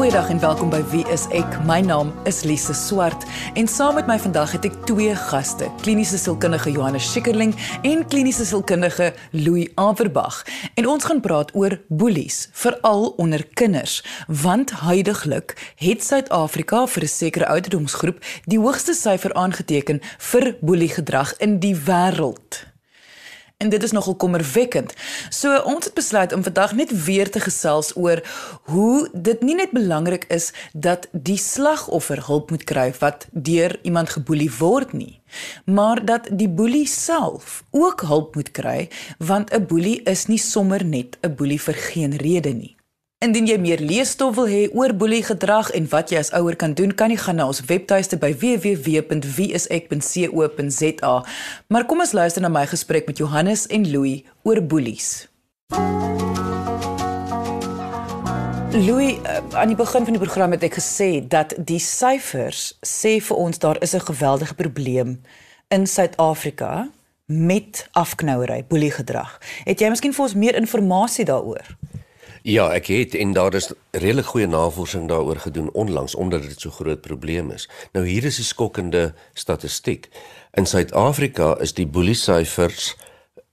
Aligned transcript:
Goeiedag 0.00 0.30
en 0.30 0.38
welkom 0.40 0.70
by 0.72 0.78
Wie 0.88 1.02
is 1.12 1.26
ek? 1.36 1.58
My 1.68 1.82
naam 1.84 2.08
is 2.24 2.38
Lise 2.48 2.72
Swart 2.72 3.26
en 3.52 3.66
saam 3.68 3.98
met 3.98 4.06
my 4.08 4.14
vandag 4.22 4.54
het 4.56 4.64
ek 4.64 4.78
twee 4.88 5.12
gaste, 5.28 5.66
kliniese 5.82 6.16
sielkundige 6.16 6.72
Johannes 6.72 7.10
Schikkerling 7.10 7.52
en 7.84 8.06
kliniese 8.08 8.46
sielkundige 8.48 9.10
Louis 9.36 9.68
Averbag. 9.76 10.40
En 10.80 10.88
ons 10.88 11.04
gaan 11.04 11.20
praat 11.20 11.52
oor 11.52 11.76
boelies, 11.92 12.46
veral 12.56 13.10
onder 13.20 13.44
kinders, 13.60 14.00
want 14.26 14.72
huidigelik 14.86 15.52
het 15.76 16.00
Suid-Afrika 16.00 16.86
vir 16.86 17.04
'n 17.04 17.14
sekere 17.20 17.50
ouderdomsgroep 17.52 18.24
die 18.48 18.58
hoogste 18.58 18.94
syfer 18.94 19.34
aangeteken 19.34 20.00
vir 20.18 20.56
boeliegedrag 20.60 21.36
in 21.44 21.58
die 21.60 21.76
wêreld. 21.76 22.69
En 23.60 23.68
dit 23.68 23.82
is 23.82 23.90
nogal 23.92 24.14
kommerwekkend. 24.16 24.94
So 25.28 25.58
ons 25.68 25.84
het 25.84 25.94
besluit 25.94 26.32
om 26.32 26.42
vandag 26.42 26.72
net 26.72 27.04
weer 27.04 27.30
te 27.30 27.40
gesels 27.40 27.96
oor 27.96 28.22
hoe 28.72 29.08
dit 29.12 29.42
nie 29.44 29.54
net 29.54 29.70
belangrik 29.76 30.24
is 30.32 30.52
dat 30.72 31.08
die 31.12 31.36
slagoffer 31.36 32.24
hulp 32.26 32.50
moet 32.50 32.64
kry 32.64 32.88
wat 32.98 33.28
deur 33.30 33.76
iemand 33.82 34.16
geboelie 34.16 34.50
word 34.58 34.96
nie, 34.96 35.20
maar 35.64 36.04
dat 36.04 36.32
die 36.32 36.48
boelie 36.48 36.86
self 36.88 37.62
ook 37.70 38.00
hulp 38.08 38.34
moet 38.34 38.50
kry 38.50 38.88
want 39.18 39.52
'n 39.52 39.66
boelie 39.66 40.02
is 40.02 40.26
nie 40.26 40.40
sommer 40.40 40.84
net 40.84 41.18
'n 41.20 41.34
boelie 41.34 41.60
vir 41.60 41.74
geen 41.74 42.16
rede 42.16 42.52
nie. 42.52 42.79
Indien 43.20 43.44
jy 43.44 43.58
meer 43.60 43.82
leesstof 43.84 44.38
wil 44.38 44.46
hê 44.48 44.60
oor 44.72 44.94
boeliegedrag 44.96 45.68
en 45.76 45.84
wat 45.92 46.08
jy 46.08 46.16
as 46.22 46.30
ouer 46.38 46.56
kan 46.56 46.72
doen, 46.72 46.88
kan 46.96 47.12
jy 47.12 47.20
gaan 47.20 47.36
na 47.36 47.44
ons 47.52 47.60
webtuiste 47.68 48.16
by 48.16 48.32
www.wieisek.co.za. 48.32 51.10
Maar 51.68 51.84
kom 51.90 52.00
ons 52.00 52.16
luister 52.16 52.40
na 52.40 52.48
my 52.48 52.64
gesprek 52.70 53.04
met 53.12 53.20
Johannes 53.20 53.68
en 53.68 53.84
Louis 53.92 54.24
oor 54.48 54.64
boelies. 54.64 55.28
Louis, 58.72 59.20
eh, 59.20 59.44
aan 59.52 59.68
die 59.68 59.76
begin 59.76 60.08
van 60.08 60.16
die 60.16 60.24
program 60.24 60.56
het 60.56 60.64
ek 60.64 60.80
gesê 60.80 61.20
dat 61.20 61.52
die 61.60 61.84
syfers 61.84 62.80
sê 62.80 63.20
vir 63.20 63.36
ons 63.36 63.60
daar 63.60 63.76
is 63.84 63.92
'n 63.92 64.00
geweldige 64.00 64.54
probleem 64.54 65.20
in 65.68 65.86
Suid-Afrika 65.86 66.88
met 67.26 67.88
afknouery, 67.92 68.64
boeliegedrag. 68.64 69.38
Het 69.64 69.80
jy 69.80 69.88
miskien 69.88 70.14
vir 70.14 70.24
ons 70.24 70.34
meer 70.34 70.54
inligting 70.54 71.26
daaroor? 71.26 71.76
Ja, 72.42 72.70
ek 72.72 72.86
het 72.88 73.14
en 73.14 73.32
daar 73.36 73.54
is 73.54 73.68
redelik 73.90 74.30
goeie 74.32 74.46
navorsing 74.48 75.08
daaroor 75.08 75.36
gedoen 75.36 75.70
onlangs 75.72 76.14
omdat 76.14 76.42
dit 76.42 76.60
so 76.60 76.70
groot 76.70 77.00
probleem 77.00 77.50
is. 77.50 77.68
Nou 77.92 78.06
hier 78.06 78.24
is 78.24 78.36
die 78.40 78.44
skokkende 78.44 79.12
statistiek. 79.34 80.08
In 80.56 80.66
Suid-Afrika 80.66 81.58
is 81.60 81.74
die 81.76 81.86
boelie 81.86 82.16
syfers 82.16 82.96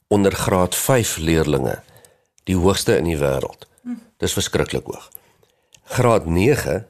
onder 0.08 0.32
graad 0.32 0.76
5 0.76 1.18
leerdlinge 1.18 1.82
die 2.44 2.56
hoogste 2.56 2.98
in 2.98 3.12
die 3.12 3.20
wêreld. 3.20 3.68
Dis 4.24 4.34
verskriklik 4.34 4.88
hoog. 4.88 5.10
Graad 5.84 6.26
9 6.26 6.86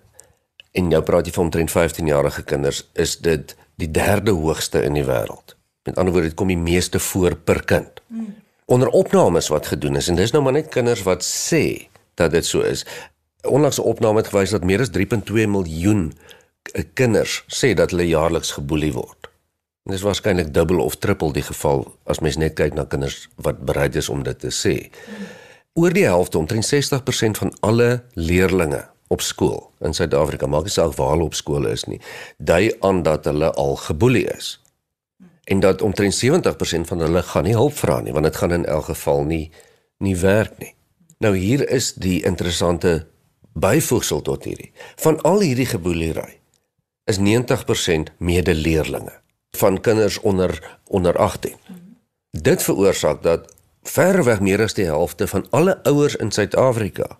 en 0.71 0.89
nou 0.93 1.01
praat 1.01 1.25
jy 1.25 1.33
van 1.33 1.49
omtrent 1.49 1.73
15-jarige 1.73 2.43
kinders 2.43 2.85
is 2.93 3.17
dit 3.17 3.55
die 3.81 3.91
derde 3.91 4.31
hoogste 4.37 4.83
in 4.85 4.93
die 4.93 5.05
wêreld. 5.05 5.57
Met 5.83 5.97
ander 5.97 6.13
woorde, 6.13 6.29
dit 6.29 6.37
kom 6.37 6.47
die 6.47 6.61
meeste 6.61 6.99
voor 6.99 7.35
per 7.35 7.63
kind. 7.65 8.01
Hmm 8.07 8.35
onder 8.67 8.89
opnames 8.89 9.47
wat 9.47 9.67
gedoen 9.67 9.95
is 9.95 10.09
en 10.11 10.17
dis 10.19 10.33
nou 10.35 10.43
maar 10.43 10.57
net 10.57 10.67
kinders 10.73 11.05
wat 11.07 11.23
sê 11.23 11.87
dat 12.19 12.33
dit 12.35 12.45
so 12.45 12.59
is. 12.67 12.83
Onlangs 13.47 13.79
'n 13.79 13.87
opname 13.87 14.19
het 14.19 14.27
gewys 14.27 14.51
dat 14.51 14.63
meer 14.63 14.81
as 14.81 14.91
3.2 14.91 15.47
miljoen 15.47 16.13
kinders 16.93 17.43
sê 17.47 17.73
dat 17.73 17.89
hulle 17.89 18.07
jaarliks 18.07 18.51
geboelie 18.51 18.93
word. 18.93 19.29
En 19.85 19.91
dis 19.91 20.01
waarskynlik 20.01 20.53
dubbel 20.53 20.79
of 20.79 20.95
triple 20.95 21.31
die 21.31 21.47
geval 21.47 21.95
as 22.03 22.19
mens 22.19 22.35
net 22.37 22.53
kyk 22.53 22.73
na 22.73 22.83
kinders 22.83 23.29
wat 23.35 23.65
bereid 23.65 23.95
is 23.95 24.09
om 24.09 24.23
dit 24.23 24.39
te 24.39 24.51
sê. 24.51 24.91
Oor 25.73 25.93
die 25.93 26.03
helfte, 26.03 26.37
omtrent 26.37 26.65
60% 26.65 27.37
van 27.37 27.53
alle 27.59 28.03
leerdlinge 28.13 28.87
op 29.07 29.21
skool 29.21 29.71
in 29.79 29.93
Suid-Afrika, 29.93 30.47
maak 30.47 30.63
nie 30.63 30.71
saak 30.71 30.95
waar 30.95 31.09
hulle 31.09 31.23
op 31.23 31.33
skool 31.33 31.65
is 31.65 31.83
nie, 31.83 32.01
dui 32.37 32.75
aan 32.79 33.03
dat 33.03 33.25
hulle 33.25 33.51
al 33.53 33.75
geboelie 33.75 34.27
is 34.37 34.59
en 35.47 35.59
dat 35.63 35.81
omtrent 35.81 36.15
70% 36.25 36.89
van 36.91 36.99
hulle 36.99 37.23
gaan 37.23 37.45
nie 37.47 37.55
hulp 37.55 37.75
vra 37.79 38.01
nie 38.03 38.13
want 38.15 38.27
dit 38.27 38.35
gaan 38.35 38.55
in 38.55 38.65
elk 38.65 38.89
geval 38.91 39.23
nie 39.23 39.51
nie 40.03 40.17
werk 40.17 40.57
nie. 40.59 40.73
Nou 41.23 41.33
hier 41.37 41.63
is 41.69 41.93
die 41.93 42.19
interessante 42.23 43.07
byvoegsel 43.57 44.21
tot 44.21 44.43
hierdie. 44.45 44.71
Van 45.01 45.21
al 45.25 45.39
hierdie 45.41 45.65
geboelery 45.65 46.39
is 47.09 47.17
90% 47.23 48.11
medeleerlinge 48.17 49.15
van 49.57 49.81
kinders 49.81 50.19
onder 50.19 50.77
onder 50.85 51.17
18. 51.17 51.55
Dit 52.31 52.63
veroorsaak 52.63 53.23
dat 53.23 53.53
verreweg 53.83 54.43
meer 54.43 54.61
as 54.61 54.75
die 54.77 54.85
helfte 54.85 55.27
van 55.27 55.47
alle 55.49 55.79
ouers 55.83 56.15
in 56.15 56.31
Suid-Afrika 56.31 57.17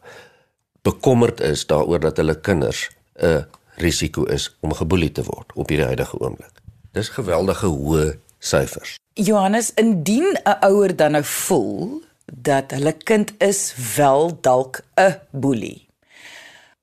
bekommerd 0.82 1.40
is 1.40 1.66
daaroor 1.66 2.00
dat 2.00 2.18
hulle 2.18 2.40
kinders 2.40 2.90
'n 3.16 3.48
risiko 3.76 4.24
is 4.24 4.58
om 4.60 4.74
geboelie 4.74 5.12
te 5.12 5.24
word 5.24 5.52
op 5.56 5.70
hierdie 5.70 5.86
huidige 5.86 6.20
oomblik. 6.20 6.62
Dis 6.92 7.10
geweldige 7.10 7.66
hoë 7.66 8.18
syfers. 8.40 8.98
Johannes, 9.14 9.72
indien 9.74 10.38
'n 10.44 10.58
ouer 10.60 10.96
dan 10.96 11.12
nou 11.12 11.24
voel 11.24 12.04
dat 12.26 12.72
hulle 12.72 12.92
kind 12.92 13.34
is 13.38 13.74
wel 13.96 14.38
dalk 14.42 14.82
'n 14.96 15.20
boelie. 15.32 15.88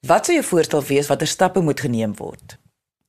Wat 0.00 0.24
sou 0.24 0.36
jou 0.36 0.46
voorstel 0.46 0.82
wees 0.82 1.06
watter 1.06 1.26
stappe 1.26 1.60
moet 1.60 1.80
geneem 1.80 2.16
word? 2.16 2.58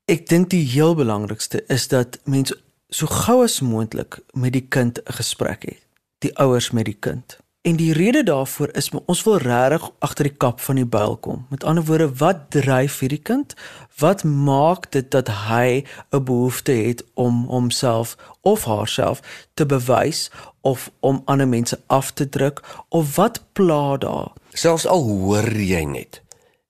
Ek 0.06 0.28
dink 0.28 0.50
die 0.50 0.64
heel 0.64 0.96
belangrikste 0.96 1.64
is 1.68 1.88
dat 1.88 2.20
mense 2.24 2.56
so 2.90 3.08
gou 3.08 3.44
as 3.44 3.60
moontlik 3.60 4.20
met 4.32 4.54
die 4.54 4.68
kind 4.68 5.00
'n 5.00 5.14
gesprek 5.14 5.64
het. 5.64 5.82
Die 6.20 6.38
ouers 6.38 6.72
met 6.72 6.86
die 6.86 6.98
kind. 7.00 7.38
En 7.66 7.76
die 7.76 7.94
rede 7.94 8.24
daarvoor 8.24 8.70
is 8.78 8.92
ons 9.06 9.24
wil 9.24 9.40
regtig 9.42 9.92
agter 10.00 10.28
die 10.28 10.38
kap 10.38 10.60
van 10.62 10.78
die 10.78 10.86
byl 10.86 11.16
kom. 11.18 11.46
Met 11.50 11.64
ander 11.64 11.84
woorde, 11.84 12.12
wat 12.22 12.44
dryf 12.54 13.00
hierdie 13.02 13.22
kind? 13.26 13.56
Wat 13.98 14.22
maak 14.24 14.92
dit 14.94 15.08
dat 15.12 15.32
hy 15.48 15.82
'n 16.14 16.24
behoefte 16.24 16.72
het 16.72 17.02
om 17.14 17.46
homself 17.50 18.18
of 18.42 18.64
haarself 18.64 19.48
te 19.54 19.66
bewys 19.66 20.32
of 20.62 20.92
om 21.00 21.22
ander 21.26 21.48
mense 21.48 21.80
af 21.88 22.12
te 22.12 22.30
druk 22.30 22.62
of 22.90 23.16
wat 23.16 23.42
pla 23.54 23.98
daar? 23.98 24.32
Selfs 24.50 24.86
al 24.88 25.04
hoor 25.04 25.50
jy 25.58 25.84
net 25.84 26.22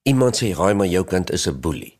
iemand 0.03 0.43
sê, 0.43 0.55
"Haai, 0.55 0.73
maar 0.73 0.87
jou 0.87 1.05
kind 1.05 1.31
is 1.31 1.47
'n 1.47 1.59
boelie." 1.59 1.99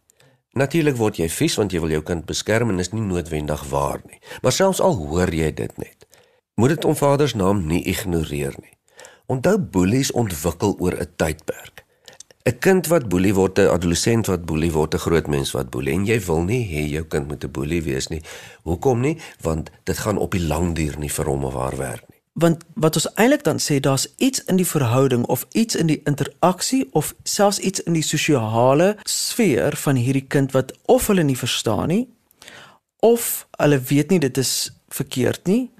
Natuurlik 0.52 0.96
word 0.96 1.18
jy 1.18 1.30
vies 1.30 1.56
want 1.56 1.72
jy 1.72 1.80
wil 1.80 1.90
jou 1.90 2.02
kind 2.02 2.26
beskerm 2.26 2.70
en 2.70 2.80
is 2.80 2.92
nie 2.92 3.02
noodwendig 3.02 3.64
waar 3.70 4.02
nie. 4.06 4.20
Maar 4.42 4.52
selfs 4.52 4.80
al 4.80 4.96
hoor 4.96 5.34
jy 5.34 5.54
dit 5.54 5.78
net, 5.78 6.08
moet 6.56 6.70
dit 6.70 6.86
om 6.86 6.96
Vader 6.96 7.30
se 7.30 7.38
naam 7.38 7.66
nie 7.68 7.84
ignoreer 7.84 8.56
nie. 8.62 8.75
Onthou 9.26 9.58
boelies 9.58 10.12
ontwikkel 10.12 10.76
oor 10.80 10.94
'n 10.94 11.08
tydperk. 11.16 11.86
'n 12.46 12.60
Kind 12.60 12.88
wat 12.88 13.08
boelie 13.10 13.34
word, 13.34 13.58
'n 13.60 13.68
adolessent 13.68 14.28
wat 14.28 14.46
boelie 14.46 14.72
word, 14.72 14.94
'n 14.94 14.98
groot 14.98 15.28
mens 15.28 15.52
wat 15.52 15.70
boelie 15.70 15.94
en 15.94 16.06
jy 16.06 16.20
wil 16.26 16.42
nie 16.44 16.64
hê 16.74 16.90
jou 16.90 17.04
kind 17.04 17.28
moet 17.28 17.44
'n 17.44 17.52
boelie 17.52 17.82
wees 17.84 18.08
nie. 18.08 18.22
Hoekom 18.64 19.00
nie? 19.00 19.18
Want 19.42 19.72
dit 19.84 19.98
gaan 19.98 20.18
op 20.18 20.32
die 20.32 20.46
lang 20.48 20.76
duur 20.76 20.98
nie 20.98 21.12
vir 21.12 21.26
hom 21.26 21.44
of 21.44 21.54
haar 21.54 21.78
werk 21.78 22.04
nie. 22.10 22.20
Want 22.34 22.64
wat 22.74 22.96
ons 22.96 23.14
eintlik 23.14 23.44
dan 23.44 23.60
sê, 23.60 23.80
daar's 23.80 24.08
iets 24.18 24.44
in 24.44 24.56
die 24.56 24.68
verhouding 24.68 25.26
of 25.26 25.46
iets 25.52 25.76
in 25.76 25.88
die 25.88 26.02
interaksie 26.04 26.90
of 26.92 27.16
selfs 27.24 27.60
iets 27.60 27.84
in 27.84 27.94
die 27.94 28.04
sosiale 28.04 28.98
sfeer 29.04 29.76
van 29.76 29.96
hierdie 29.96 30.28
kind 30.28 30.52
wat 30.52 30.74
of 30.86 31.08
hulle 31.08 31.24
nie 31.24 31.38
verstaan 31.38 31.88
nie 31.88 32.08
of 33.00 33.48
hulle 33.58 33.80
weet 33.80 34.10
nie 34.10 34.20
dit 34.20 34.38
is 34.38 34.72
verkeerd 34.88 35.48
nie 35.48 35.72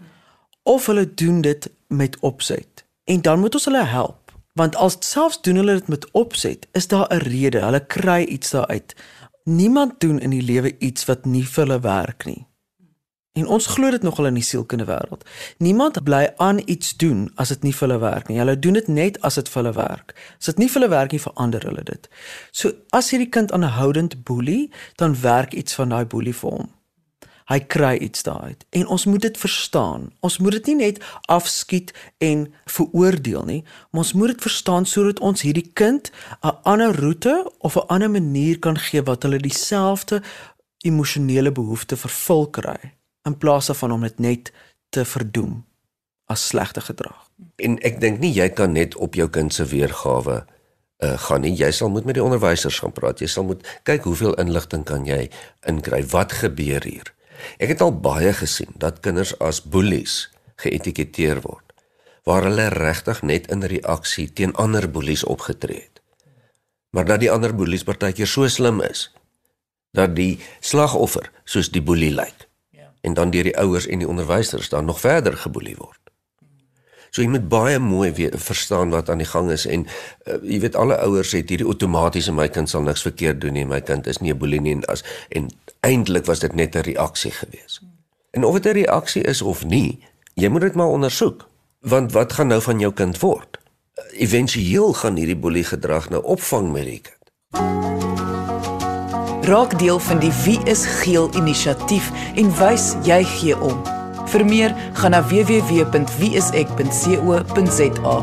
of 0.64 0.86
hulle 0.86 1.14
doen 1.14 1.42
dit 1.42 1.70
met 1.88 2.18
opset 2.20 2.85
en 3.06 3.22
dan 3.22 3.40
moet 3.40 3.54
ons 3.54 3.66
hulle 3.66 3.86
help 3.86 4.26
want 4.56 4.76
als 4.76 4.96
selfs 5.00 5.42
doen 5.42 5.56
hulle 5.60 5.74
dit 5.74 5.88
met 5.88 6.12
opset 6.12 6.68
is 6.72 6.88
daar 6.88 7.08
'n 7.14 7.18
rede. 7.18 7.60
Hulle 7.60 7.86
kry 7.86 8.24
iets 8.24 8.50
daaruit 8.50 8.96
niemand 9.44 10.00
doen 10.00 10.20
in 10.20 10.30
die 10.30 10.42
lewe 10.42 10.78
iets 10.80 11.06
wat 11.06 11.26
nie 11.26 11.48
vir 11.48 11.66
hulle 11.66 11.80
werk 11.80 12.26
nie. 12.26 12.48
En 13.32 13.48
ons 13.48 13.66
glo 13.66 13.92
dit 13.92 14.02
nogal 14.02 14.26
in 14.26 14.34
die 14.34 14.44
sielkundige 14.44 14.92
wêreld 14.92 15.30
niemand 15.58 16.04
bly 16.04 16.34
aan 16.38 16.62
iets 16.66 16.98
doen 16.98 17.32
as 17.36 17.48
dit 17.48 17.64
nie 17.64 17.76
vir 17.76 17.88
hulle 17.88 18.00
werk 18.00 18.28
nie. 18.28 18.38
Hulle 18.38 18.60
doen 18.60 18.74
dit 18.74 18.88
net 18.88 19.22
as 19.22 19.34
dit 19.34 19.50
vir 19.50 19.64
hulle 19.64 19.76
werk. 19.76 20.16
As 20.40 20.46
dit 20.46 20.58
nie 20.58 20.70
vir 20.70 20.82
hulle 20.82 20.96
werk 20.96 21.12
nie 21.12 21.22
verander 21.22 21.62
hulle 21.62 21.84
dit. 21.84 22.10
So 22.52 22.72
as 22.90 23.10
hierdie 23.10 23.30
kind 23.30 23.52
aanhoudend 23.52 24.24
boelie 24.24 24.72
dan 24.96 25.22
werk 25.22 25.54
iets 25.54 25.76
van 25.76 25.90
daai 25.90 26.06
boelie 26.06 26.36
vir 26.36 26.52
hom 26.52 26.70
hy 27.46 27.60
kry 27.60 27.94
iets 28.02 28.24
daaruit 28.26 28.66
en 28.70 28.88
ons 28.88 29.06
moet 29.06 29.22
dit 29.22 29.38
verstaan. 29.38 30.10
Ons 30.20 30.38
moet 30.38 30.58
dit 30.58 30.72
nie 30.72 30.76
net 30.76 31.02
afskiet 31.32 31.94
en 32.18 32.48
veroordeel 32.66 33.46
nie, 33.46 33.62
maar 33.92 34.06
ons 34.06 34.14
moet 34.14 34.34
dit 34.34 34.42
verstaan 34.42 34.86
sodat 34.90 35.20
ons 35.20 35.42
hierdie 35.42 35.70
kind 35.74 36.12
'n 36.42 36.58
ander 36.64 36.96
roete 36.96 37.52
of 37.60 37.76
'n 37.76 37.88
ander 37.88 38.12
manier 38.12 38.60
kan 38.60 38.78
gee 38.78 39.04
wat 39.04 39.24
hulle 39.24 39.40
dieselfde 39.40 40.22
emosionele 40.86 41.52
behoefte 41.52 41.98
vervul 41.98 42.50
kry 42.50 42.94
in 43.26 43.38
plaas 43.38 43.66
daarvan 43.66 43.92
om 43.92 44.02
dit 44.02 44.20
net 44.20 44.52
te 44.90 45.06
verdoem 45.06 45.66
as 46.26 46.48
slegte 46.48 46.82
gedrag. 46.82 47.30
En 47.56 47.78
ek 47.86 48.00
dink 48.02 48.20
nie 48.20 48.34
jy 48.34 48.50
kan 48.50 48.72
net 48.72 48.96
op 48.96 49.14
jou 49.14 49.30
kind 49.30 49.54
se 49.54 49.66
weergawe 49.66 50.46
uh, 51.04 51.18
gaan 51.28 51.42
nie. 51.42 51.54
Jy 51.56 51.72
sal 51.72 51.90
moet 51.90 52.06
met 52.06 52.18
die 52.18 52.24
onderwysers 52.24 52.80
gaan 52.80 52.94
praat. 52.96 53.20
Jy 53.20 53.28
sal 53.32 53.44
moet 53.44 53.66
kyk 53.84 54.08
hoeveel 54.08 54.34
inligting 54.42 54.86
kan 54.88 55.06
jy 55.06 55.30
inkry. 55.68 56.02
Wat 56.14 56.32
gebeur 56.42 56.84
hier? 56.84 57.12
Ek 57.58 57.74
het 57.74 57.82
al 57.82 57.94
baie 58.00 58.34
gesien 58.34 58.72
dat 58.76 59.00
kinders 59.00 59.36
as 59.40 59.64
boelies 59.64 60.30
geetiketeer 60.56 61.42
word 61.42 61.62
waar 62.26 62.48
hulle 62.48 62.70
regtig 62.74 63.22
net 63.22 63.52
in 63.54 63.62
reaksie 63.64 64.32
teen 64.34 64.56
ander 64.56 64.90
boelies 64.90 65.24
opgetree 65.24 65.82
het. 65.82 65.96
maar 66.96 67.06
dat 67.06 67.20
die 67.20 67.32
ander 67.32 67.52
boelies 67.56 67.84
partykeer 67.84 68.28
so 68.28 68.48
slim 68.48 68.80
is 68.82 69.10
dat 69.96 70.16
die 70.16 70.40
slagoffer 70.60 71.28
soos 71.44 71.70
die 71.72 71.82
boelie 71.84 72.12
lyk. 72.12 72.48
Ja. 72.76 72.92
En 73.02 73.14
dan 73.16 73.32
deur 73.32 73.48
die 73.48 73.58
ouers 73.60 73.88
en 73.88 74.00
die 74.04 74.08
onderwysers 74.08 74.70
dan 74.70 74.86
nog 74.86 75.00
verder 75.00 75.38
geboelie 75.38 75.76
word. 75.80 76.00
So 77.16 77.24
jy 77.24 77.30
moet 77.32 77.46
baie 77.48 77.78
mooi 77.80 78.10
weet 78.12 78.34
verstaan 78.44 78.92
wat 78.92 79.08
aan 79.10 79.22
die 79.24 79.30
gang 79.30 79.48
is 79.54 79.64
en 79.72 79.86
uh, 79.88 80.36
jy 80.44 80.58
weet 80.66 80.76
alle 80.76 80.98
ouers 81.00 81.32
het 81.32 81.48
hierdie 81.48 81.68
outomatiese 81.68 82.34
my 82.36 82.50
kind 82.52 82.68
sal 82.68 82.84
niks 82.84 83.06
verkeerd 83.08 83.40
doen 83.40 83.56
nie, 83.56 83.64
my 83.64 83.80
kind 83.80 84.08
is 84.12 84.20
nie 84.20 84.34
'n 84.34 84.38
boelie 84.42 84.60
nie 84.60 84.74
en 84.76 84.84
as 84.92 85.04
en 85.32 85.48
eintlik 85.88 86.28
was 86.28 86.44
dit 86.44 86.56
net 86.56 86.76
'n 86.76 86.84
reaksie 86.84 87.32
geweest. 87.32 87.80
En 88.36 88.44
of 88.44 88.60
dit 88.60 88.66
'n 88.66 88.76
reaksie 88.84 89.24
is 89.24 89.42
of 89.42 89.64
nie, 89.64 90.04
jy 90.36 90.50
moet 90.50 90.62
dit 90.62 90.76
maar 90.76 90.92
ondersoek. 90.92 91.48
Want 91.80 92.12
wat 92.12 92.34
gaan 92.34 92.48
nou 92.48 92.62
van 92.62 92.80
jou 92.80 92.94
kind 92.94 93.20
word? 93.20 93.58
Eventueel 94.12 94.94
gaan 94.94 95.16
hierdie 95.16 95.40
boelie 95.40 95.64
gedrag 95.64 96.10
nou 96.10 96.24
opvang 96.24 96.72
met 96.72 96.84
die 96.84 97.02
kind. 97.02 97.24
Raak 99.46 99.80
deel 99.80 100.00
van 100.00 100.20
die 100.20 100.34
Wie 100.44 100.60
is 100.66 100.86
Geel 100.86 101.30
inisiatief 101.36 102.12
en 102.36 102.58
wys 102.58 102.96
jy 103.04 103.24
gee 103.24 103.56
om. 103.60 103.95
Vir 104.36 104.44
meer, 104.44 104.74
gaan 105.00 105.14
na 105.16 105.22
www.wieisek.co.za. 105.24 108.16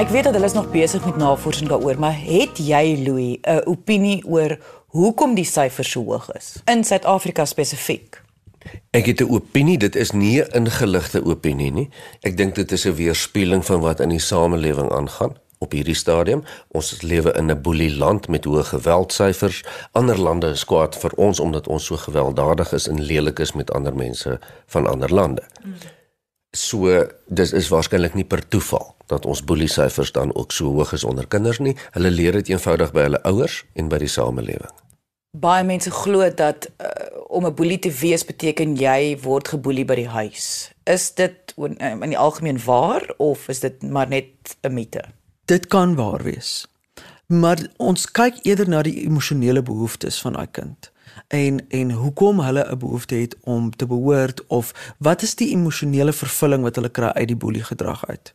Ek 0.00 0.08
weet 0.08 0.24
dat 0.24 0.32
hulle 0.32 0.48
is 0.48 0.56
nog 0.56 0.72
besig 0.72 1.04
met 1.04 1.20
navorsing 1.20 1.68
daaroor, 1.68 2.00
maar 2.00 2.16
het 2.16 2.56
jy 2.56 2.96
Louis 3.04 3.36
'n 3.44 3.68
opinie 3.68 4.24
oor 4.24 4.56
hoekom 4.96 5.36
die 5.36 5.44
syfer 5.44 5.84
so 5.84 6.00
hoog 6.04 6.32
is 6.32 6.56
in 6.64 6.84
Suid-Afrika 6.84 7.44
spesifiek? 7.44 8.22
Ek 8.90 9.06
het 9.06 9.20
'n 9.20 9.28
opinie, 9.28 9.78
dit 9.78 9.96
is 9.96 10.10
nie 10.10 10.40
'n 10.40 10.52
ingeligte 10.52 11.24
opinie 11.24 11.72
nie. 11.72 11.88
Ek 12.22 12.36
dink 12.36 12.54
dit 12.54 12.72
is 12.72 12.86
'n 12.86 12.94
weerspieëling 12.94 13.64
van 13.64 13.80
wat 13.80 14.00
in 14.00 14.08
die 14.08 14.20
samelewing 14.20 14.90
aangaan 14.90 15.36
op 15.66 15.74
hierdie 15.74 15.98
stadium. 15.98 16.44
Ons 16.78 17.02
lewe 17.02 17.34
in 17.34 17.50
'n 17.50 17.60
boelie 17.62 17.90
land 17.96 18.28
met 18.28 18.46
hoë 18.46 18.64
geweldsyfers. 18.70 19.64
Ander 19.92 20.18
lande 20.18 20.54
is 20.54 20.64
kwaad 20.64 20.96
vir 20.96 21.12
ons 21.16 21.40
omdat 21.40 21.68
ons 21.68 21.84
so 21.84 21.96
gewelddadig 21.96 22.72
is 22.72 22.88
en 22.88 23.02
lelik 23.02 23.38
is 23.38 23.52
met 23.52 23.70
ander 23.70 23.94
mense 23.94 24.38
van 24.66 24.86
ander 24.86 25.14
lande. 25.14 25.42
So 26.56 27.06
dis 27.26 27.52
is 27.52 27.68
waarskynlik 27.68 28.14
nie 28.14 28.24
per 28.24 28.48
toeval 28.48 28.94
dat 29.06 29.26
ons 29.26 29.44
boelie 29.44 29.68
syfers 29.68 30.12
dan 30.12 30.34
ook 30.34 30.52
so 30.52 30.72
hoog 30.72 30.92
is 30.92 31.04
onder 31.04 31.26
kinders 31.26 31.58
nie. 31.58 31.76
Hulle 31.90 32.10
leer 32.10 32.32
dit 32.32 32.48
eenvoudig 32.48 32.92
by 32.92 33.06
hulle 33.06 33.22
ouers 33.22 33.64
en 33.74 33.88
by 33.88 33.98
die 34.02 34.10
samelewing. 34.10 34.72
Baie 35.36 35.64
mense 35.68 35.90
glo 35.92 36.30
dat 36.32 36.70
uh, 36.80 36.88
om 37.28 37.46
'n 37.46 37.54
boelie 37.54 37.78
te 37.78 37.90
wees 37.90 38.24
beteken 38.24 38.76
jy 38.76 39.18
word 39.22 39.48
geboelie 39.48 39.84
by 39.84 39.94
die 39.94 40.08
huis. 40.08 40.72
Is 40.84 41.14
dit 41.14 41.52
in 41.56 42.08
die 42.08 42.18
algemeen 42.18 42.58
waar 42.64 43.14
of 43.16 43.48
is 43.48 43.60
dit 43.60 43.82
maar 43.82 44.08
net 44.08 44.56
'n 44.62 44.72
mite? 44.72 45.04
Dit 45.46 45.66
kan 45.66 45.94
waar 45.94 46.22
wees. 46.22 46.66
Maar 47.26 47.66
ons 47.76 48.10
kyk 48.10 48.38
eerder 48.42 48.68
na 48.68 48.80
die 48.82 49.04
emosionele 49.04 49.62
behoeftes 49.62 50.18
van 50.20 50.34
daai 50.34 50.48
kind 50.50 50.90
en 51.28 51.60
en 51.68 51.90
hoekom 51.90 52.40
hulle 52.40 52.64
'n 52.70 52.78
behoefte 52.78 53.14
het 53.14 53.36
om 53.40 53.70
te 53.76 53.86
behoort 53.86 54.46
of 54.46 54.94
wat 54.98 55.22
is 55.22 55.34
die 55.34 55.50
emosionele 55.50 56.12
vervulling 56.12 56.62
wat 56.62 56.74
hulle 56.74 56.88
kry 56.88 57.06
uit 57.06 57.28
die 57.28 57.36
boelie 57.36 57.62
gedrag 57.62 58.06
uit. 58.06 58.34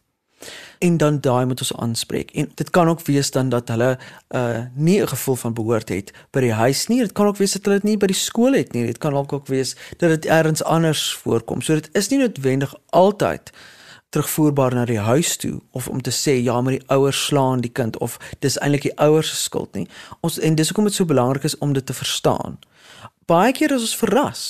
En 0.80 0.98
dan 0.98 1.20
daai 1.20 1.46
moet 1.46 1.60
ons 1.60 1.76
aanspreek. 1.76 2.32
En 2.32 2.52
dit 2.56 2.70
kan 2.70 2.88
ook 2.88 3.02
wees 3.02 3.32
dan 3.32 3.50
dat 3.50 3.68
hulle 3.68 3.98
uh 4.36 4.60
nie 4.74 5.02
'n 5.02 5.08
gevoel 5.08 5.36
van 5.36 5.54
behoort 5.54 5.90
het 5.90 6.14
by 6.32 6.40
die 6.40 6.54
huis 6.54 6.88
nie. 6.88 7.00
Dit 7.00 7.12
kan 7.12 7.28
ook 7.28 7.38
wees 7.38 7.52
dat 7.52 7.66
hulle 7.66 7.76
dit 7.76 7.84
nie 7.84 7.98
by 7.98 8.06
die 8.06 8.16
skool 8.16 8.54
het 8.54 8.72
nie. 8.74 8.86
Dit 8.86 8.98
kan 8.98 9.14
ook 9.14 9.34
ook 9.34 9.48
wees 9.48 9.76
dat 9.98 10.10
dit 10.10 10.26
elders 10.26 10.64
anders 10.64 11.14
voorkom. 11.14 11.62
So 11.62 11.74
dit 11.74 11.90
is 11.92 12.08
nie 12.08 12.20
noodwendig 12.20 12.76
altyd 12.90 13.52
terugvoerbaar 14.12 14.76
na 14.76 14.86
die 14.86 15.00
huis 15.00 15.36
toe 15.40 15.62
of 15.72 15.88
om 15.88 16.02
te 16.04 16.12
sê 16.12 16.36
ja 16.44 16.58
maar 16.62 16.76
die 16.76 16.88
ouers 16.92 17.26
slaan 17.26 17.64
die 17.64 17.72
kind 17.72 17.98
of 17.98 18.18
dis 18.44 18.58
eintlik 18.60 18.90
die 18.90 18.98
ouers 19.00 19.30
se 19.32 19.38
skuld 19.40 19.74
nie. 19.78 19.88
Ons 20.20 20.40
en 20.40 20.56
dis 20.56 20.68
hoekom 20.68 20.90
dit 20.90 20.98
so 20.98 21.08
belangrik 21.08 21.48
is 21.48 21.58
om 21.58 21.74
dit 21.74 21.86
te 21.86 21.96
verstaan. 21.96 22.60
Baie 23.32 23.54
keer 23.56 23.72
is 23.72 23.88
ons 23.88 24.00
verras 24.04 24.44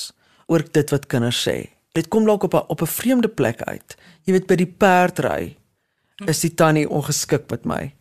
oor 0.47 0.65
dit 0.65 0.93
wat 0.93 1.05
kinders 1.07 1.41
sê. 1.47 1.69
Dit 1.93 2.09
kom 2.09 2.25
dalk 2.25 2.43
op 2.49 2.53
'n 2.53 2.65
op 2.67 2.81
'n 2.81 2.95
vreemde 2.97 3.29
plek 3.29 3.61
uit. 3.61 3.95
Jy 4.25 4.33
weet 4.33 4.47
by 4.47 4.55
die 4.55 4.73
perdry 4.83 5.57
is 6.25 6.39
die 6.39 6.53
tannie 6.53 6.89
ongeskik 6.89 7.49
met 7.49 7.65
my 7.65 7.93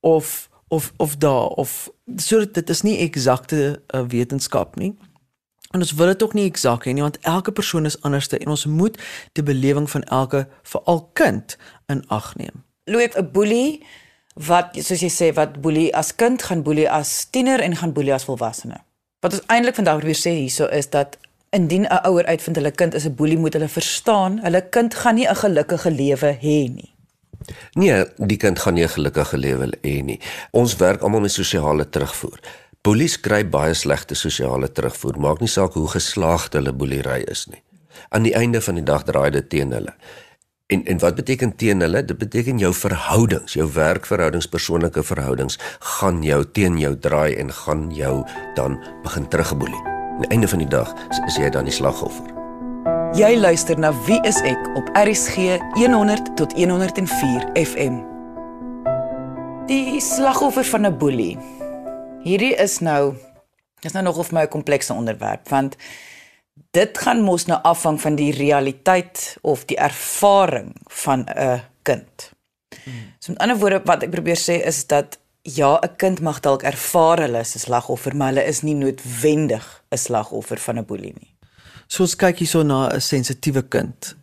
of 0.00 0.48
of 0.68 0.92
of 0.96 1.16
daar 1.16 1.48
of 1.60 1.90
so 2.16 2.44
dit 2.44 2.70
is 2.70 2.82
nie 2.82 2.98
eksakte 2.98 3.82
uh, 3.94 4.04
wetenskap 4.08 4.76
nie. 4.76 4.96
En 5.72 5.80
ons 5.80 5.92
wil 5.92 6.06
dit 6.06 6.22
ook 6.22 6.34
nie 6.36 6.44
eksak 6.50 6.84
hê 6.86 6.92
nie 6.92 7.04
want 7.04 7.18
elke 7.20 7.52
persoon 7.52 7.88
is 7.88 7.98
anders 8.02 8.28
en 8.28 8.48
ons 8.48 8.66
moet 8.66 8.98
die 9.32 9.42
belewing 9.42 9.90
van 9.90 10.02
elke 10.02 10.46
veral 10.62 11.10
kind 11.12 11.56
in 11.86 12.04
ag 12.08 12.34
neem. 12.36 12.64
Loop 12.84 13.16
'n 13.16 13.30
boelie 13.32 13.82
wat 14.34 14.76
soos 14.80 15.00
jy 15.00 15.10
sê 15.10 15.32
wat 15.34 15.60
boelie 15.60 15.90
as 15.96 16.14
kind 16.16 16.42
gaan 16.42 16.62
boelie 16.62 16.90
as 16.90 17.26
tiener 17.30 17.60
en 17.60 17.76
gaan 17.76 17.92
boelie 17.92 18.14
as 18.14 18.24
volwassene. 18.24 18.80
Wat 19.20 19.32
ons 19.32 19.42
eintlik 19.46 19.74
vandag 19.74 19.98
probeer 19.98 20.16
sê 20.16 20.30
hierso 20.30 20.66
is 20.66 20.90
dat 20.90 21.18
indien 21.50 21.86
'n 21.86 22.06
ouer 22.08 22.24
uitvind 22.24 22.56
hulle 22.56 22.70
kind 22.70 22.94
is 22.94 23.04
'n 23.04 23.14
boelie 23.14 23.38
moet 23.38 23.52
hulle 23.52 23.68
verstaan, 23.68 24.38
hulle 24.38 24.68
kind 24.68 24.94
gaan 24.94 25.14
nie 25.14 25.28
'n 25.28 25.36
gelukkige 25.36 25.90
lewe 25.90 26.38
hê 26.40 26.58
nie. 26.74 26.94
Nee, 27.72 28.04
die 28.16 28.36
kind 28.36 28.58
gaan 28.58 28.74
nie 28.74 28.84
'n 28.84 28.88
gelukkige 28.88 29.38
lewe 29.38 29.72
hê 29.82 30.02
nie. 30.04 30.20
Ons 30.50 30.76
werk 30.76 31.02
almal 31.02 31.20
met 31.20 31.32
sosiale 31.32 31.88
terugvoer. 31.88 32.40
Boelies 32.82 33.14
kry 33.22 33.44
baie 33.46 33.74
slegte 33.78 34.16
sosiale 34.18 34.66
terugvoer, 34.66 35.14
maak 35.22 35.38
nie 35.38 35.50
saak 35.50 35.76
hoe 35.78 35.86
geslaagd 35.92 36.56
hulle 36.58 36.72
boelery 36.74 37.20
is 37.30 37.44
nie. 37.46 37.60
Aan 38.10 38.26
die 38.26 38.32
einde 38.34 38.58
van 38.58 38.74
die 38.74 38.82
dag 38.82 39.04
draai 39.06 39.30
dit 39.36 39.46
teen 39.52 39.70
hulle. 39.70 39.94
En 40.66 40.82
en 40.90 40.98
wat 40.98 41.14
beteken 41.20 41.54
teen 41.56 41.84
hulle? 41.84 42.02
Dit 42.02 42.18
beteken 42.18 42.58
jou 42.58 42.72
verhoudings, 42.74 43.54
jou 43.54 43.68
werkverhoudings, 43.76 44.50
persoonlike 44.50 45.06
verhoudings 45.06 45.60
gaan 46.00 46.24
jou 46.26 46.40
teen 46.58 46.80
jou 46.82 46.92
draai 47.06 47.36
en 47.38 47.54
gaan 47.54 47.86
jou 47.94 48.16
dan 48.58 48.80
begin 49.06 49.30
terugboelie. 49.30 49.82
Aan 49.86 50.26
die 50.26 50.32
einde 50.34 50.50
van 50.50 50.66
die 50.66 50.70
dag 50.74 50.90
is 51.28 51.38
jy 51.38 51.54
dan 51.54 51.70
die 51.70 51.78
slagoffer. 51.78 52.34
Jy 53.14 53.36
luister 53.38 53.78
na 53.78 53.94
Wie 54.10 54.18
is 54.26 54.42
ek 54.42 54.70
op 54.74 54.90
RSG 54.98 55.60
100 55.78 56.34
tot 56.34 56.58
104 56.58 57.50
FM. 57.62 58.02
Die 59.70 60.00
slagoffer 60.02 60.66
van 60.66 60.90
'n 60.90 60.98
boelie. 60.98 61.61
Hierdie 62.22 62.54
is 62.54 62.78
nou 62.78 63.16
is 63.82 63.96
nou 63.96 64.04
nog 64.06 64.18
of 64.22 64.30
my 64.30 64.42
'n 64.42 64.48
komplekse 64.48 64.92
onderwerp 64.92 65.48
want 65.48 65.76
dit 66.70 66.98
gaan 66.98 67.22
mos 67.22 67.46
nou 67.46 67.58
afhang 67.62 68.00
van 68.00 68.14
die 68.14 68.32
realiteit 68.32 69.36
of 69.40 69.64
die 69.64 69.76
ervaring 69.76 70.76
van 70.86 71.26
'n 71.26 71.60
kind. 71.82 72.30
So 73.18 73.32
met 73.32 73.40
ander 73.40 73.58
woorde 73.58 73.82
wat 73.84 74.02
ek 74.02 74.10
probeer 74.10 74.38
sê 74.38 74.64
is 74.66 74.86
dat 74.86 75.18
ja, 75.42 75.78
'n 75.82 75.96
kind 75.96 76.20
mag 76.20 76.40
dalk 76.40 76.62
ervaar 76.62 77.18
hulle 77.18 77.40
is 77.40 77.54
'n 77.54 77.58
slagoffer, 77.58 78.16
maar 78.16 78.28
hulle 78.28 78.44
is 78.44 78.62
nie 78.62 78.74
noodwendig 78.74 79.84
'n 79.90 79.96
slagoffer 79.96 80.58
van 80.58 80.78
'n 80.78 80.84
boelie 80.84 81.14
nie. 81.18 81.34
So 81.86 82.02
ons 82.02 82.16
kyk 82.16 82.38
hierso 82.38 82.62
na 82.62 82.88
'n 82.88 83.00
sensitiewe 83.00 83.62
kind 83.62 84.16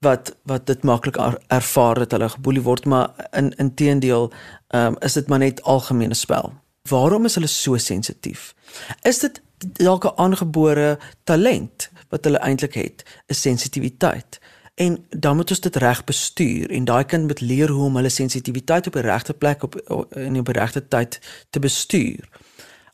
wat 0.00 0.36
wat 0.44 0.66
dit 0.66 0.82
maklik 0.82 1.16
ervaar 1.46 1.94
dat 1.94 2.10
hulle 2.10 2.28
geboelie 2.28 2.62
word, 2.62 2.84
maar 2.84 3.10
in 3.32 3.52
inteendeel 3.56 4.32
um, 4.74 4.96
is 5.00 5.12
dit 5.12 5.28
maar 5.28 5.38
net 5.38 5.62
algemene 5.62 6.14
spel. 6.14 6.59
Waarom 6.88 7.24
is 7.24 7.34
hulle 7.34 7.46
so 7.46 7.76
sensitief? 7.76 8.54
Is 9.02 9.18
dit 9.18 9.42
dalk 9.58 10.04
'n 10.04 10.16
aangebore 10.16 10.98
talent 11.24 11.90
wat 12.08 12.24
hulle 12.24 12.38
eintlik 12.38 12.74
het, 12.74 13.04
'n 13.26 13.34
sensitiwiteit? 13.34 14.40
En 14.74 15.06
dan 15.10 15.36
moet 15.36 15.50
ons 15.50 15.60
dit 15.60 15.76
reg 15.76 16.04
bestuur 16.04 16.70
en 16.70 16.84
daai 16.84 17.04
kind 17.04 17.26
moet 17.26 17.40
leer 17.40 17.68
hoe 17.68 17.84
om 17.84 17.96
hulle 17.96 18.08
sensitiwiteit 18.08 18.86
op 18.86 18.92
die 18.92 19.02
regte 19.02 19.34
plek 19.34 19.62
op 19.62 19.76
in 20.16 20.32
die 20.32 20.52
regte 20.52 20.88
tyd 20.88 21.20
te 21.50 21.58
bestuur. 21.58 22.28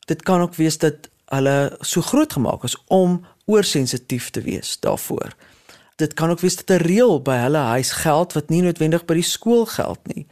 Dit 0.04 0.22
kan 0.22 0.40
ook 0.40 0.54
wees 0.54 0.78
dat 0.78 0.94
hulle 1.24 1.76
so 1.80 2.00
groot 2.00 2.32
gemaak 2.32 2.64
is 2.64 2.76
om 2.86 3.26
oorsensitief 3.44 4.30
te 4.30 4.40
wees 4.40 4.80
daarvoor. 4.80 5.34
Dit 5.96 6.14
kan 6.14 6.30
ook 6.30 6.40
wees 6.40 6.56
dat 6.56 6.70
'n 6.70 6.82
reël 6.82 7.22
by 7.22 7.36
hulle 7.36 7.58
huis 7.58 7.92
geld 7.92 8.32
wat 8.32 8.48
nie 8.48 8.62
noodwendig 8.62 9.04
by 9.04 9.14
die 9.14 9.22
skool 9.22 9.66
geld 9.66 10.14
nie. 10.14 10.26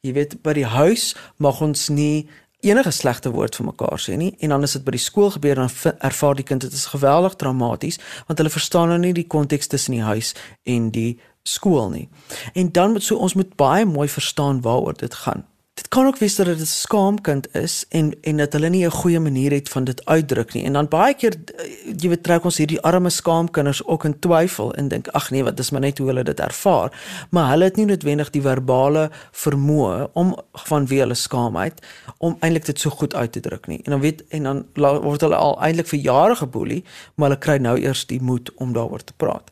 Jy 0.00 0.12
weet 0.12 0.42
by 0.42 0.52
die 0.52 0.66
huis 0.66 1.16
mag 1.36 1.60
ons 1.60 1.88
nie 1.88 2.28
enige 2.64 2.90
slegte 2.90 3.30
woord 3.34 3.56
vir 3.56 3.68
mekaar 3.70 4.00
sê 4.00 4.16
nie 4.20 4.32
en 4.40 4.54
dan 4.54 4.66
as 4.66 4.76
dit 4.76 4.84
by 4.84 4.96
die 4.96 5.04
skool 5.04 5.30
gebeur 5.36 5.60
dan 5.60 5.70
ervaar 5.98 6.38
die 6.38 6.46
kind 6.48 6.64
dit 6.64 6.72
is 6.72 6.88
geweldig 6.92 7.36
traumaties 7.40 8.00
want 8.26 8.40
hulle 8.40 8.52
verstaan 8.52 8.92
nou 8.92 8.98
nie 8.98 9.14
die 9.16 9.28
konteks 9.36 9.70
tussen 9.72 9.98
die 9.98 10.04
huis 10.04 10.34
en 10.64 10.90
die 10.94 11.12
skool 11.44 11.90
nie. 11.90 12.08
En 12.54 12.72
dan 12.72 12.92
moet 12.92 13.04
so 13.04 13.20
ons 13.20 13.34
moet 13.34 13.56
baie 13.56 13.84
mooi 13.84 14.08
verstaan 14.08 14.60
waaroor 14.64 14.96
dit 14.96 15.14
gaan. 15.14 15.44
Dit 15.74 15.88
kan 15.88 16.06
ook 16.06 16.18
wees 16.18 16.34
dat 16.34 16.46
dit 16.46 16.60
'n 16.60 16.64
skaamkind 16.64 17.54
is 17.54 17.84
en 17.88 18.14
en 18.20 18.36
dat 18.36 18.52
hulle 18.52 18.68
nie 18.68 18.86
'n 18.86 18.90
goeie 18.90 19.20
manier 19.20 19.50
het 19.50 19.68
van 19.68 19.84
dit 19.84 20.04
uitdruk 20.04 20.52
nie. 20.52 20.64
En 20.64 20.72
dan 20.72 20.88
baie 20.88 21.14
keer 21.14 21.34
eh, 21.56 21.64
jy 21.96 22.08
weet 22.08 22.22
trek 22.22 22.44
ons 22.44 22.56
hierdie 22.56 22.80
arme 22.80 23.10
skaamkinders 23.10 23.84
ook 23.84 24.04
in 24.04 24.18
twyfel 24.18 24.74
en 24.74 24.88
dink 24.88 25.08
ag 25.08 25.30
nee, 25.30 25.44
wat 25.44 25.58
is 25.58 25.70
maar 25.70 25.80
net 25.80 25.98
hoe 25.98 26.06
hulle 26.06 26.22
dit 26.22 26.40
ervaar. 26.40 27.00
Maar 27.30 27.50
hulle 27.50 27.64
het 27.64 27.76
nie 27.76 27.84
noodwendig 27.84 28.30
die 28.30 28.42
verbale 28.42 29.10
vermoë 29.32 30.08
om 30.12 30.36
van 30.52 30.86
wie 30.86 30.98
hulle 30.98 31.14
skaamheid 31.14 31.86
om 32.18 32.36
eintlik 32.40 32.64
dit 32.64 32.80
so 32.80 32.90
goed 32.90 33.14
uit 33.14 33.32
te 33.32 33.40
druk 33.40 33.66
nie. 33.66 33.80
En 33.82 33.90
dan 33.90 34.00
weet 34.00 34.24
en 34.28 34.42
dan 34.42 34.66
word 34.74 35.20
hulle 35.20 35.36
al 35.36 35.60
eintlik 35.60 35.86
vir 35.86 35.98
jare 35.98 36.36
geboelie, 36.36 36.84
maar 37.14 37.28
hulle 37.28 37.40
kry 37.40 37.56
nou 37.56 37.78
eers 37.78 38.06
die 38.06 38.22
moed 38.22 38.54
om 38.54 38.72
daaroor 38.72 39.04
te 39.04 39.12
praat. 39.16 39.50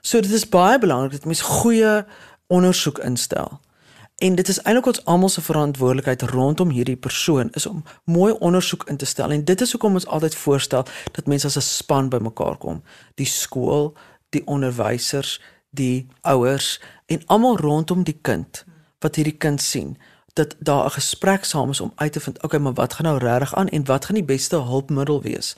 So 0.00 0.20
dit 0.20 0.32
is 0.32 0.48
baie 0.48 0.78
belangrik 0.78 1.12
dat 1.12 1.24
mens 1.24 1.40
goeie 1.40 2.04
ondersoek 2.46 2.98
instel 2.98 3.60
En 4.22 4.34
dit 4.34 4.48
is 4.48 4.60
eintlik 4.62 4.86
ons 4.86 5.04
almal 5.04 5.28
se 5.28 5.42
verantwoordelikheid 5.42 6.22
rondom 6.22 6.70
hierdie 6.70 6.96
persoon 6.96 7.48
is 7.58 7.66
om 7.66 7.82
mooi 8.04 8.32
ondersoek 8.32 8.84
in 8.86 8.96
te 8.96 9.04
stel 9.04 9.30
en 9.34 9.44
dit 9.44 9.60
is 9.60 9.72
hoekom 9.74 9.98
ons 9.98 10.06
altyd 10.06 10.36
voorstel 10.38 10.84
dat 11.16 11.26
mense 11.26 11.46
as 11.46 11.56
'n 11.56 11.60
span 11.60 12.08
bymekaar 12.08 12.56
kom. 12.56 12.82
Die 13.14 13.26
skool, 13.26 13.96
die 14.30 14.46
onderwysers, 14.46 15.40
die 15.70 16.06
ouers 16.20 16.80
en 17.06 17.26
almal 17.26 17.56
rondom 17.56 18.02
die 18.02 18.18
kind 18.22 18.64
wat 18.98 19.16
hierdie 19.16 19.38
kind 19.38 19.62
sien 19.62 19.98
dat 20.32 20.56
daar 20.58 20.84
'n 20.84 20.90
gesprek 20.90 21.44
saam 21.44 21.70
is 21.70 21.80
om 21.80 21.92
uit 21.94 22.12
te 22.12 22.20
vind 22.20 22.42
okay 22.42 22.60
maar 22.60 22.74
wat 22.74 22.92
gaan 22.92 23.06
nou 23.06 23.18
regtig 23.18 23.54
aan 23.54 23.68
en 23.68 23.84
wat 23.84 24.04
gaan 24.04 24.14
die 24.14 24.30
beste 24.34 24.56
hulpmiddel 24.56 25.22
wees 25.22 25.56